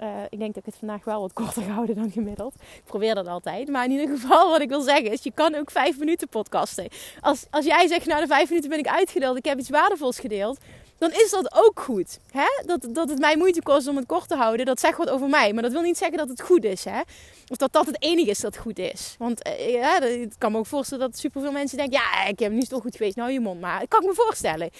Uh, 0.00 0.08
ik 0.28 0.38
denk 0.38 0.54
dat 0.54 0.66
ik 0.66 0.72
het 0.72 0.76
vandaag 0.78 1.04
wel 1.04 1.20
wat 1.20 1.32
korter 1.32 1.62
ga 1.62 1.72
houden 1.78 1.96
dan 1.96 2.10
gemiddeld. 2.10 2.54
Ik 2.54 2.84
probeer 2.84 3.14
dat 3.14 3.26
altijd. 3.26 3.68
Maar 3.68 3.84
in 3.84 3.90
ieder 3.90 4.08
geval, 4.08 4.50
wat 4.50 4.60
ik 4.60 4.68
wil 4.68 4.80
zeggen 4.80 5.10
is, 5.10 5.22
je 5.22 5.32
kan 5.32 5.54
ook 5.54 5.70
vijf 5.70 5.98
minuten 5.98 6.28
podcasten. 6.28 6.88
Als, 7.20 7.46
als 7.50 7.64
jij 7.64 7.86
zegt, 7.86 8.06
nou 8.06 8.20
de 8.20 8.26
vijf 8.26 8.48
minuten 8.48 8.70
ben 8.70 8.78
ik 8.78 8.88
uitgedeeld, 8.88 9.36
ik 9.36 9.44
heb 9.44 9.58
iets 9.58 9.70
waardevols 9.70 10.18
gedeeld 10.18 10.58
dan 11.00 11.10
is 11.12 11.30
dat 11.30 11.54
ook 11.54 11.80
goed. 11.80 12.18
Hè? 12.30 12.64
Dat, 12.66 12.86
dat 12.90 13.08
het 13.08 13.18
mij 13.18 13.36
moeite 13.36 13.62
kost 13.62 13.88
om 13.88 13.96
het 13.96 14.06
kort 14.06 14.28
te 14.28 14.34
houden, 14.34 14.66
dat 14.66 14.80
zegt 14.80 14.98
wat 14.98 15.08
over 15.08 15.28
mij. 15.28 15.52
Maar 15.52 15.62
dat 15.62 15.72
wil 15.72 15.80
niet 15.80 15.98
zeggen 15.98 16.18
dat 16.18 16.28
het 16.28 16.40
goed 16.40 16.64
is. 16.64 16.84
Hè? 16.84 17.00
Of 17.48 17.56
dat 17.56 17.72
dat 17.72 17.86
het 17.86 18.02
enige 18.02 18.30
is 18.30 18.40
dat 18.40 18.56
goed 18.56 18.78
is. 18.78 19.14
Want 19.18 19.42
eh, 19.42 19.98
het 20.00 20.38
kan 20.38 20.52
me 20.52 20.58
ook 20.58 20.66
voorstellen 20.66 21.10
dat 21.10 21.18
superveel 21.18 21.52
mensen 21.52 21.76
denken... 21.78 22.00
ja, 22.00 22.26
ik 22.26 22.38
heb 22.38 22.52
nu 22.52 22.62
toch 22.62 22.82
goed 22.82 22.96
geweest, 22.96 23.16
nou 23.16 23.30
je 23.30 23.40
mond 23.40 23.60
maar. 23.60 23.80
Dat 23.80 23.88
kan 23.88 24.00
ik 24.00 24.08
me 24.08 24.14
voorstellen. 24.14 24.70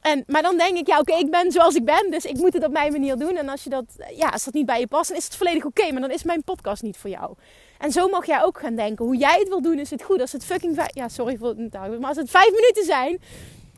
En, 0.00 0.24
maar 0.26 0.42
dan 0.42 0.56
denk 0.56 0.76
ik, 0.76 0.86
ja 0.86 0.98
oké, 0.98 1.14
ik 1.14 1.30
ben 1.30 1.52
zoals 1.52 1.74
ik 1.74 1.84
ben, 1.84 2.10
dus 2.10 2.24
ik 2.24 2.36
moet 2.36 2.52
het 2.52 2.64
op 2.64 2.72
mijn 2.72 2.92
manier 2.92 3.16
doen. 3.16 3.36
En 3.36 3.48
als, 3.48 3.64
je 3.64 3.70
dat, 3.70 3.84
ja, 4.14 4.28
als 4.28 4.44
dat 4.44 4.54
niet 4.54 4.66
bij 4.66 4.80
je 4.80 4.86
past, 4.86 5.08
dan 5.08 5.16
is 5.16 5.24
het 5.24 5.36
volledig 5.36 5.64
oké. 5.64 5.92
maar 5.92 6.00
dan 6.00 6.10
is 6.10 6.22
mijn 6.22 6.42
podcast 6.42 6.82
niet 6.82 6.96
voor 6.96 7.10
jou. 7.10 7.34
En 7.78 7.92
zo 7.92 8.08
mag 8.08 8.26
jij 8.26 8.42
ook 8.42 8.58
gaan 8.58 8.76
denken. 8.76 9.04
Hoe 9.04 9.16
jij 9.16 9.38
het 9.38 9.48
wil 9.48 9.62
doen, 9.62 9.78
is 9.78 9.90
het 9.90 10.02
goed. 10.02 10.20
Als 10.20 10.32
het 10.32 10.44
fucking... 10.44 10.88
Ja, 10.92 11.08
sorry 11.08 11.36
voor 11.36 11.48
het 11.48 11.72
maar 11.72 12.08
als 12.08 12.16
het 12.16 12.30
vijf 12.30 12.50
minuten 12.50 12.84
zijn, 12.84 13.20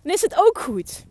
dan 0.03 0.12
is 0.12 0.20
het 0.22 0.37
ook 0.37 0.59
goed. 0.59 1.05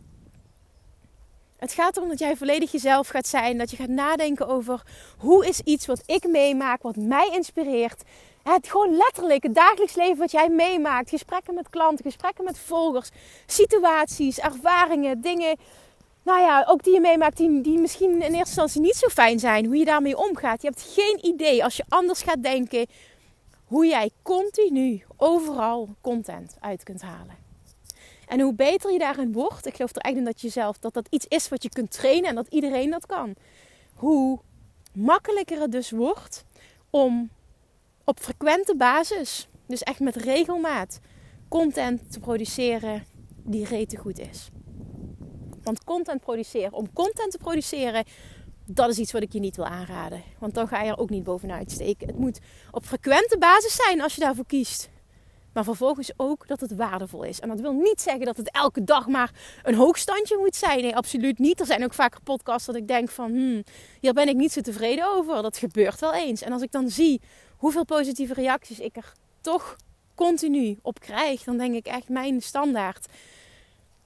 Het 1.66 1.74
gaat 1.74 1.98
erom 1.98 2.10
dat 2.10 2.20
jij 2.20 2.36
volledig 2.36 2.72
jezelf 2.72 3.08
gaat 3.08 3.28
zijn. 3.28 3.58
Dat 3.58 3.72
je 3.72 3.76
gaat 3.76 3.88
nadenken 3.88 4.48
over 4.48 4.82
hoe 5.18 5.48
is 5.48 5.60
iets 5.60 5.86
wat 5.86 6.04
ik 6.06 6.28
meemaak, 6.28 6.82
wat 6.82 6.96
mij 6.96 7.30
inspireert. 7.34 8.04
Het 8.44 8.68
gewoon 8.70 8.98
letterlijk, 8.98 9.44
het 9.44 9.56
dagelijks 9.56 9.96
leven 9.96 10.18
wat 10.18 10.32
jij 10.32 10.50
meemaakt. 10.50 11.10
Gesprekken 11.10 11.54
met 11.54 11.70
klanten, 11.70 12.06
gesprekken 12.06 12.44
met 12.44 12.60
volgers, 12.60 13.10
situaties, 13.46 14.40
ervaringen, 14.40 15.22
dingen. 15.22 15.58
Nou 16.24 16.40
ja, 16.42 16.66
ook 16.68 16.84
die 16.84 16.94
je 16.94 17.02
meemaakt 17.02 17.38
die, 17.38 17.62
die 17.62 17.78
misschien 17.78 18.12
in 18.12 18.22
eerste 18.22 18.38
instantie 18.38 18.82
niet 18.82 18.96
zo 18.96 19.08
fijn 19.08 19.40
zijn. 19.40 19.66
Hoe 19.66 19.78
je 19.78 19.86
daarmee 19.86 20.18
omgaat. 20.18 20.62
Je 20.62 20.68
hebt 20.68 20.94
geen 20.94 21.26
idee 21.26 21.64
als 21.64 21.78
je 21.78 21.84
anders 21.90 22.22
gaat 22.22 22.44
denken. 22.44 22.88
Hoe 23.64 23.86
jij 23.86 24.10
continu 24.22 25.04
overal 25.18 25.96
content 26.02 26.58
uit 26.60 26.84
kunt 26.84 27.02
halen. 27.02 27.45
En 28.28 28.40
hoe 28.40 28.54
beter 28.54 28.92
je 28.92 29.00
daarin 29.00 29.32
wordt, 29.32 29.66
ik 29.66 29.76
geloof 29.76 29.96
er 29.96 30.02
echt 30.02 30.16
in 30.16 30.24
dat 30.24 30.42
je 30.42 30.50
zelf 30.50 30.78
dat 30.78 30.94
dat 30.94 31.08
iets 31.10 31.26
is 31.28 31.50
wat 31.50 31.64
je 31.64 31.70
kunt 31.70 31.92
trainen 31.92 32.30
en 32.30 32.36
dat 32.36 32.48
iedereen 32.50 32.90
dat 32.90 33.06
kan. 33.06 33.36
Hoe 33.94 34.40
makkelijker 34.94 35.62
het 35.62 35.72
dus 35.72 35.92
wordt 35.92 36.44
om 36.90 37.30
op 38.04 38.20
frequente 38.20 38.76
basis, 38.76 39.48
dus 39.68 39.84
echt 39.84 40.00
met 40.00 40.16
regelmaat, 40.16 41.00
content 41.48 42.12
te 42.12 42.20
produceren 42.20 43.06
die 43.44 43.66
rete 43.66 43.98
goed 43.98 44.20
is. 44.20 44.50
Want 45.64 45.84
content 45.84 46.22
produceren, 46.22 46.74
om 46.74 46.94
content 46.94 47.32
te 47.32 47.38
produceren, 47.38 48.04
dat 48.66 48.90
is 48.90 48.98
iets 48.98 49.12
wat 49.12 49.22
ik 49.22 49.34
je 49.34 49.40
niet 49.40 49.56
wil 49.56 49.66
aanraden. 49.66 50.24
Want 50.40 50.54
dan 50.54 50.68
ga 50.68 50.82
je 50.82 50.90
er 50.90 50.98
ook 50.98 51.10
niet 51.10 51.24
bovenuit 51.24 51.72
steken. 51.72 52.08
Het 52.08 52.18
moet 52.18 52.40
op 52.72 52.86
frequente 52.86 53.38
basis 53.38 53.76
zijn 53.76 54.02
als 54.02 54.16
je 54.16 54.22
daarvoor 54.22 54.46
kiest. 54.46 54.90
Maar 55.56 55.64
vervolgens 55.64 56.12
ook 56.18 56.48
dat 56.48 56.60
het 56.60 56.76
waardevol 56.76 57.24
is. 57.24 57.40
En 57.40 57.50
dat 57.50 57.60
wil 57.60 57.74
niet 57.74 58.02
zeggen 58.02 58.26
dat 58.26 58.38
het 58.38 58.52
elke 58.52 58.84
dag 58.84 59.08
maar 59.08 59.32
een 59.64 59.76
hoogstandje 59.76 60.38
moet 60.38 60.56
zijn. 60.56 60.82
Nee, 60.82 60.96
absoluut 60.96 61.40
niet. 61.40 61.60
Er 61.60 61.66
zijn 61.66 61.84
ook 61.84 61.94
vaker 61.94 62.22
podcasts 62.22 62.66
dat 62.66 62.76
ik 62.76 62.88
denk 62.88 63.10
van... 63.10 63.32
Hmm, 63.32 63.64
hier 64.00 64.14
ben 64.14 64.28
ik 64.28 64.36
niet 64.36 64.52
zo 64.52 64.62
tevreden 64.62 65.16
over. 65.16 65.42
Dat 65.42 65.58
gebeurt 65.58 66.00
wel 66.00 66.14
eens. 66.14 66.42
En 66.42 66.52
als 66.52 66.62
ik 66.62 66.72
dan 66.72 66.90
zie 66.90 67.22
hoeveel 67.58 67.86
positieve 67.86 68.34
reacties 68.34 68.80
ik 68.80 68.96
er 68.96 69.14
toch 69.42 69.76
continu 70.16 70.80
op 70.82 71.00
krijg... 71.00 71.44
dan 71.44 71.58
denk 71.58 71.76
ik 71.76 71.86
echt, 71.86 72.10
mijn 72.10 72.42
standaard 72.42 73.06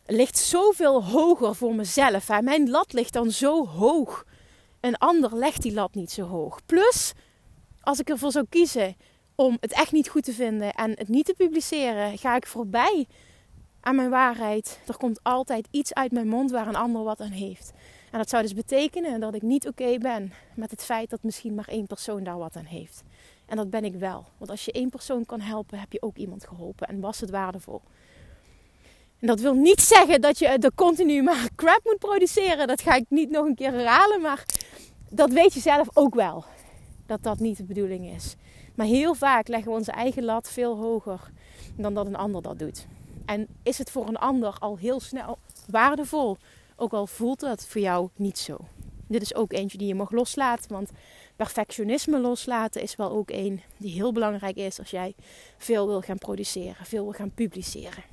ligt 0.05 0.37
zoveel 0.37 1.03
hoger 1.03 1.55
voor 1.55 1.75
mezelf. 1.75 2.27
Mijn 2.41 2.69
lat 2.69 2.93
ligt 2.93 3.13
dan 3.13 3.31
zo 3.31 3.67
hoog. 3.67 4.25
Een 4.79 4.97
ander 4.97 5.35
legt 5.35 5.61
die 5.61 5.73
lat 5.73 5.93
niet 5.93 6.11
zo 6.11 6.23
hoog. 6.23 6.65
Plus, 6.65 7.13
als 7.81 7.99
ik 7.99 8.09
ervoor 8.09 8.31
zou 8.31 8.45
kiezen 8.49 8.95
om 9.39 9.57
het 9.59 9.73
echt 9.73 9.91
niet 9.91 10.09
goed 10.09 10.23
te 10.23 10.33
vinden 10.33 10.73
en 10.73 10.89
het 10.89 11.07
niet 11.07 11.25
te 11.25 11.33
publiceren, 11.33 12.17
ga 12.17 12.35
ik 12.35 12.47
voorbij 12.47 13.07
aan 13.81 13.95
mijn 13.95 14.09
waarheid. 14.09 14.79
Er 14.87 14.97
komt 14.97 15.23
altijd 15.23 15.67
iets 15.71 15.93
uit 15.93 16.11
mijn 16.11 16.27
mond 16.27 16.51
waar 16.51 16.67
een 16.67 16.75
ander 16.75 17.03
wat 17.03 17.19
aan 17.19 17.31
heeft. 17.31 17.71
En 18.11 18.17
dat 18.17 18.29
zou 18.29 18.41
dus 18.41 18.53
betekenen 18.53 19.19
dat 19.19 19.35
ik 19.35 19.41
niet 19.41 19.67
oké 19.67 19.97
ben 19.97 20.33
met 20.55 20.71
het 20.71 20.83
feit 20.83 21.09
dat 21.09 21.23
misschien 21.23 21.55
maar 21.55 21.67
één 21.67 21.87
persoon 21.87 22.23
daar 22.23 22.37
wat 22.37 22.55
aan 22.55 22.65
heeft. 22.65 23.03
En 23.45 23.57
dat 23.57 23.69
ben 23.69 23.83
ik 23.83 23.95
wel. 23.95 24.25
Want 24.37 24.51
als 24.51 24.65
je 24.65 24.71
één 24.71 24.89
persoon 24.89 25.25
kan 25.25 25.41
helpen, 25.41 25.79
heb 25.79 25.91
je 25.91 26.01
ook 26.01 26.17
iemand 26.17 26.47
geholpen. 26.47 26.87
En 26.87 26.99
was 26.99 27.19
het 27.19 27.29
waardevol. 27.29 27.81
En 29.19 29.27
dat 29.27 29.39
wil 29.39 29.53
niet 29.53 29.81
zeggen 29.81 30.21
dat 30.21 30.39
je 30.39 30.47
er 30.47 30.75
continu 30.75 31.23
maar 31.23 31.49
crap 31.55 31.79
moet 31.83 31.99
produceren. 31.99 32.67
Dat 32.67 32.81
ga 32.81 32.95
ik 32.95 33.05
niet 33.09 33.29
nog 33.29 33.45
een 33.45 33.55
keer 33.55 33.71
herhalen. 33.71 34.21
Maar 34.21 34.45
dat 35.09 35.31
weet 35.31 35.53
je 35.53 35.59
zelf 35.59 35.87
ook 35.93 36.15
wel. 36.15 36.45
Dat 37.05 37.23
dat 37.23 37.39
niet 37.39 37.57
de 37.57 37.63
bedoeling 37.63 38.13
is. 38.15 38.35
Maar 38.79 38.87
heel 38.87 39.13
vaak 39.13 39.47
leggen 39.47 39.71
we 39.71 39.77
onze 39.77 39.91
eigen 39.91 40.23
lat 40.23 40.49
veel 40.49 40.77
hoger 40.77 41.31
dan 41.75 41.93
dat 41.93 42.05
een 42.05 42.15
ander 42.15 42.41
dat 42.41 42.59
doet. 42.59 42.87
En 43.25 43.47
is 43.63 43.77
het 43.77 43.91
voor 43.91 44.07
een 44.07 44.17
ander 44.17 44.55
al 44.59 44.77
heel 44.77 44.99
snel 44.99 45.37
waardevol, 45.67 46.37
ook 46.75 46.93
al 46.93 47.07
voelt 47.07 47.41
het 47.41 47.67
voor 47.67 47.81
jou 47.81 48.09
niet 48.15 48.37
zo. 48.37 48.57
Dit 49.07 49.21
is 49.21 49.35
ook 49.35 49.51
eentje 49.51 49.77
die 49.77 49.87
je 49.87 49.95
mag 49.95 50.11
loslaten, 50.11 50.71
want 50.71 50.91
perfectionisme 51.35 52.19
loslaten 52.19 52.81
is 52.81 52.95
wel 52.95 53.11
ook 53.11 53.29
een 53.29 53.61
die 53.77 53.93
heel 53.93 54.11
belangrijk 54.11 54.55
is 54.55 54.79
als 54.79 54.89
jij 54.89 55.15
veel 55.57 55.87
wil 55.87 56.01
gaan 56.01 56.17
produceren, 56.17 56.85
veel 56.85 57.03
wil 57.03 57.13
gaan 57.13 57.31
publiceren. 57.31 58.03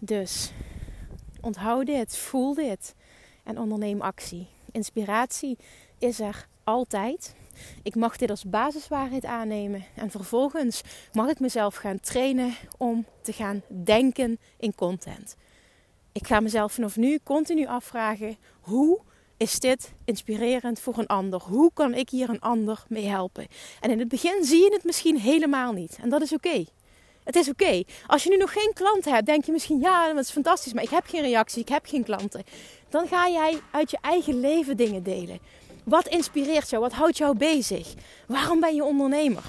Dus 0.00 0.52
onthoud 1.40 1.86
dit, 1.86 2.16
voel 2.16 2.54
dit 2.54 2.94
en 3.42 3.58
onderneem 3.58 4.00
actie. 4.00 4.46
Inspiratie 4.72 5.56
is 5.98 6.20
er 6.20 6.46
altijd. 6.64 7.34
Ik 7.82 7.94
mag 7.94 8.16
dit 8.16 8.30
als 8.30 8.44
basiswaarheid 8.44 9.24
aannemen 9.24 9.84
en 9.94 10.10
vervolgens 10.10 10.80
mag 11.12 11.28
ik 11.28 11.40
mezelf 11.40 11.74
gaan 11.74 12.00
trainen 12.00 12.54
om 12.78 13.06
te 13.22 13.32
gaan 13.32 13.62
denken 13.68 14.38
in 14.58 14.74
content. 14.74 15.36
Ik 16.12 16.26
ga 16.26 16.40
mezelf 16.40 16.72
vanaf 16.72 16.96
nu 16.96 17.18
continu 17.24 17.66
afvragen: 17.66 18.36
hoe 18.60 19.00
is 19.36 19.60
dit 19.60 19.92
inspirerend 20.04 20.80
voor 20.80 20.98
een 20.98 21.06
ander? 21.06 21.42
Hoe 21.42 21.70
kan 21.74 21.94
ik 21.94 22.10
hier 22.10 22.28
een 22.28 22.40
ander 22.40 22.84
mee 22.88 23.06
helpen? 23.06 23.46
En 23.80 23.90
in 23.90 23.98
het 23.98 24.08
begin 24.08 24.44
zie 24.44 24.64
je 24.64 24.72
het 24.72 24.84
misschien 24.84 25.18
helemaal 25.18 25.72
niet 25.72 25.98
en 26.02 26.08
dat 26.08 26.22
is 26.22 26.32
oké. 26.32 26.64
Het 27.24 27.36
is 27.36 27.48
oké. 27.48 27.82
Als 28.06 28.22
je 28.22 28.30
nu 28.30 28.36
nog 28.36 28.52
geen 28.52 28.70
klanten 28.74 29.12
hebt, 29.12 29.26
denk 29.26 29.44
je 29.44 29.52
misschien 29.52 29.80
ja, 29.80 30.12
dat 30.12 30.24
is 30.24 30.30
fantastisch, 30.30 30.72
maar 30.72 30.82
ik 30.82 30.90
heb 30.90 31.06
geen 31.06 31.22
reactie, 31.22 31.60
ik 31.60 31.68
heb 31.68 31.86
geen 31.86 32.04
klanten. 32.04 32.44
Dan 32.88 33.08
ga 33.08 33.28
jij 33.28 33.60
uit 33.70 33.90
je 33.90 33.98
eigen 34.00 34.40
leven 34.40 34.76
dingen 34.76 35.02
delen. 35.02 35.38
Wat 35.84 36.08
inspireert 36.08 36.70
jou? 36.70 36.82
Wat 36.82 36.92
houdt 36.92 37.16
jou 37.16 37.36
bezig? 37.36 37.94
Waarom 38.26 38.60
ben 38.60 38.74
je 38.74 38.84
ondernemer? 38.84 39.44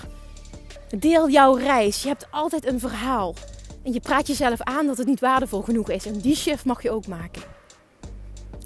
Deel 0.89 1.29
jouw 1.29 1.55
reis. 1.55 2.01
Je 2.01 2.07
hebt 2.07 2.27
altijd 2.31 2.65
een 2.65 2.79
verhaal. 2.79 3.35
En 3.83 3.93
je 3.93 3.99
praat 3.99 4.27
jezelf 4.27 4.61
aan 4.61 4.85
dat 4.85 4.97
het 4.97 5.07
niet 5.07 5.19
waardevol 5.19 5.61
genoeg 5.61 5.89
is. 5.89 6.05
En 6.05 6.19
die 6.19 6.35
shift 6.35 6.65
mag 6.65 6.83
je 6.83 6.91
ook 6.91 7.07
maken. 7.07 7.41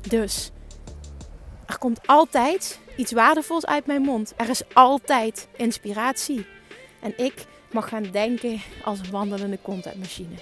Dus, 0.07 0.51
er 1.65 1.77
komt 1.77 2.07
altijd 2.07 2.79
iets 2.97 3.11
waardevols 3.11 3.65
uit 3.65 3.85
mijn 3.85 4.01
mond. 4.01 4.33
Er 4.37 4.49
is 4.49 4.61
altijd 4.73 5.47
inspiratie. 5.55 6.45
En 7.01 7.17
ik 7.17 7.45
mag 7.71 7.89
gaan 7.89 8.03
denken 8.11 8.61
als 8.83 9.09
wandelende 9.09 9.59
contentmachine. 9.61 10.35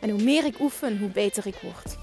En 0.00 0.10
hoe 0.10 0.22
meer 0.22 0.44
ik 0.44 0.60
oefen, 0.60 0.98
hoe 0.98 1.08
beter 1.08 1.46
ik 1.46 1.56
word. 1.62 1.96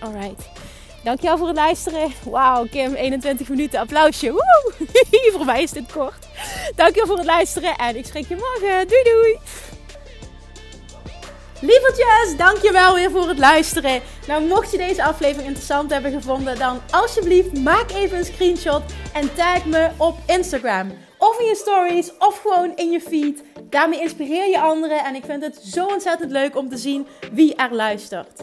Alright. 0.00 0.59
Dankjewel 1.02 1.38
voor 1.38 1.46
het 1.46 1.56
luisteren. 1.56 2.12
Wauw, 2.30 2.66
Kim, 2.70 2.94
21 2.94 3.48
minuten. 3.48 3.80
Applausje. 3.80 4.32
Woe! 4.32 4.72
voor 5.36 5.44
mij 5.44 5.62
is 5.62 5.70
dit 5.70 5.92
kort. 5.92 6.28
Dankjewel 6.76 7.06
voor 7.06 7.16
het 7.16 7.26
luisteren 7.26 7.76
en 7.76 7.96
ik 7.96 8.06
spreek 8.06 8.28
je 8.28 8.36
morgen. 8.36 8.88
Doei 8.88 9.02
doei! 9.02 9.38
Lievertjes, 11.62 12.36
dankjewel 12.36 12.94
weer 12.94 13.10
voor 13.10 13.28
het 13.28 13.38
luisteren. 13.38 14.02
Nou, 14.26 14.46
mocht 14.46 14.70
je 14.70 14.76
deze 14.76 15.04
aflevering 15.04 15.46
interessant 15.46 15.90
hebben 15.90 16.12
gevonden, 16.12 16.58
dan 16.58 16.80
alsjeblieft 16.90 17.58
maak 17.58 17.90
even 17.90 18.18
een 18.18 18.24
screenshot 18.24 18.82
en 19.12 19.34
tag 19.34 19.64
me 19.64 19.90
op 19.96 20.18
Instagram. 20.26 20.92
Of 21.18 21.40
in 21.40 21.46
je 21.46 21.54
stories, 21.54 22.10
of 22.18 22.40
gewoon 22.40 22.76
in 22.76 22.90
je 22.90 23.00
feed. 23.00 23.42
Daarmee 23.62 24.00
inspireer 24.00 24.48
je 24.48 24.60
anderen 24.60 25.04
en 25.04 25.14
ik 25.14 25.24
vind 25.24 25.42
het 25.42 25.56
zo 25.56 25.86
ontzettend 25.86 26.30
leuk 26.30 26.56
om 26.56 26.68
te 26.68 26.76
zien 26.76 27.06
wie 27.32 27.54
er 27.54 27.74
luistert. 27.74 28.42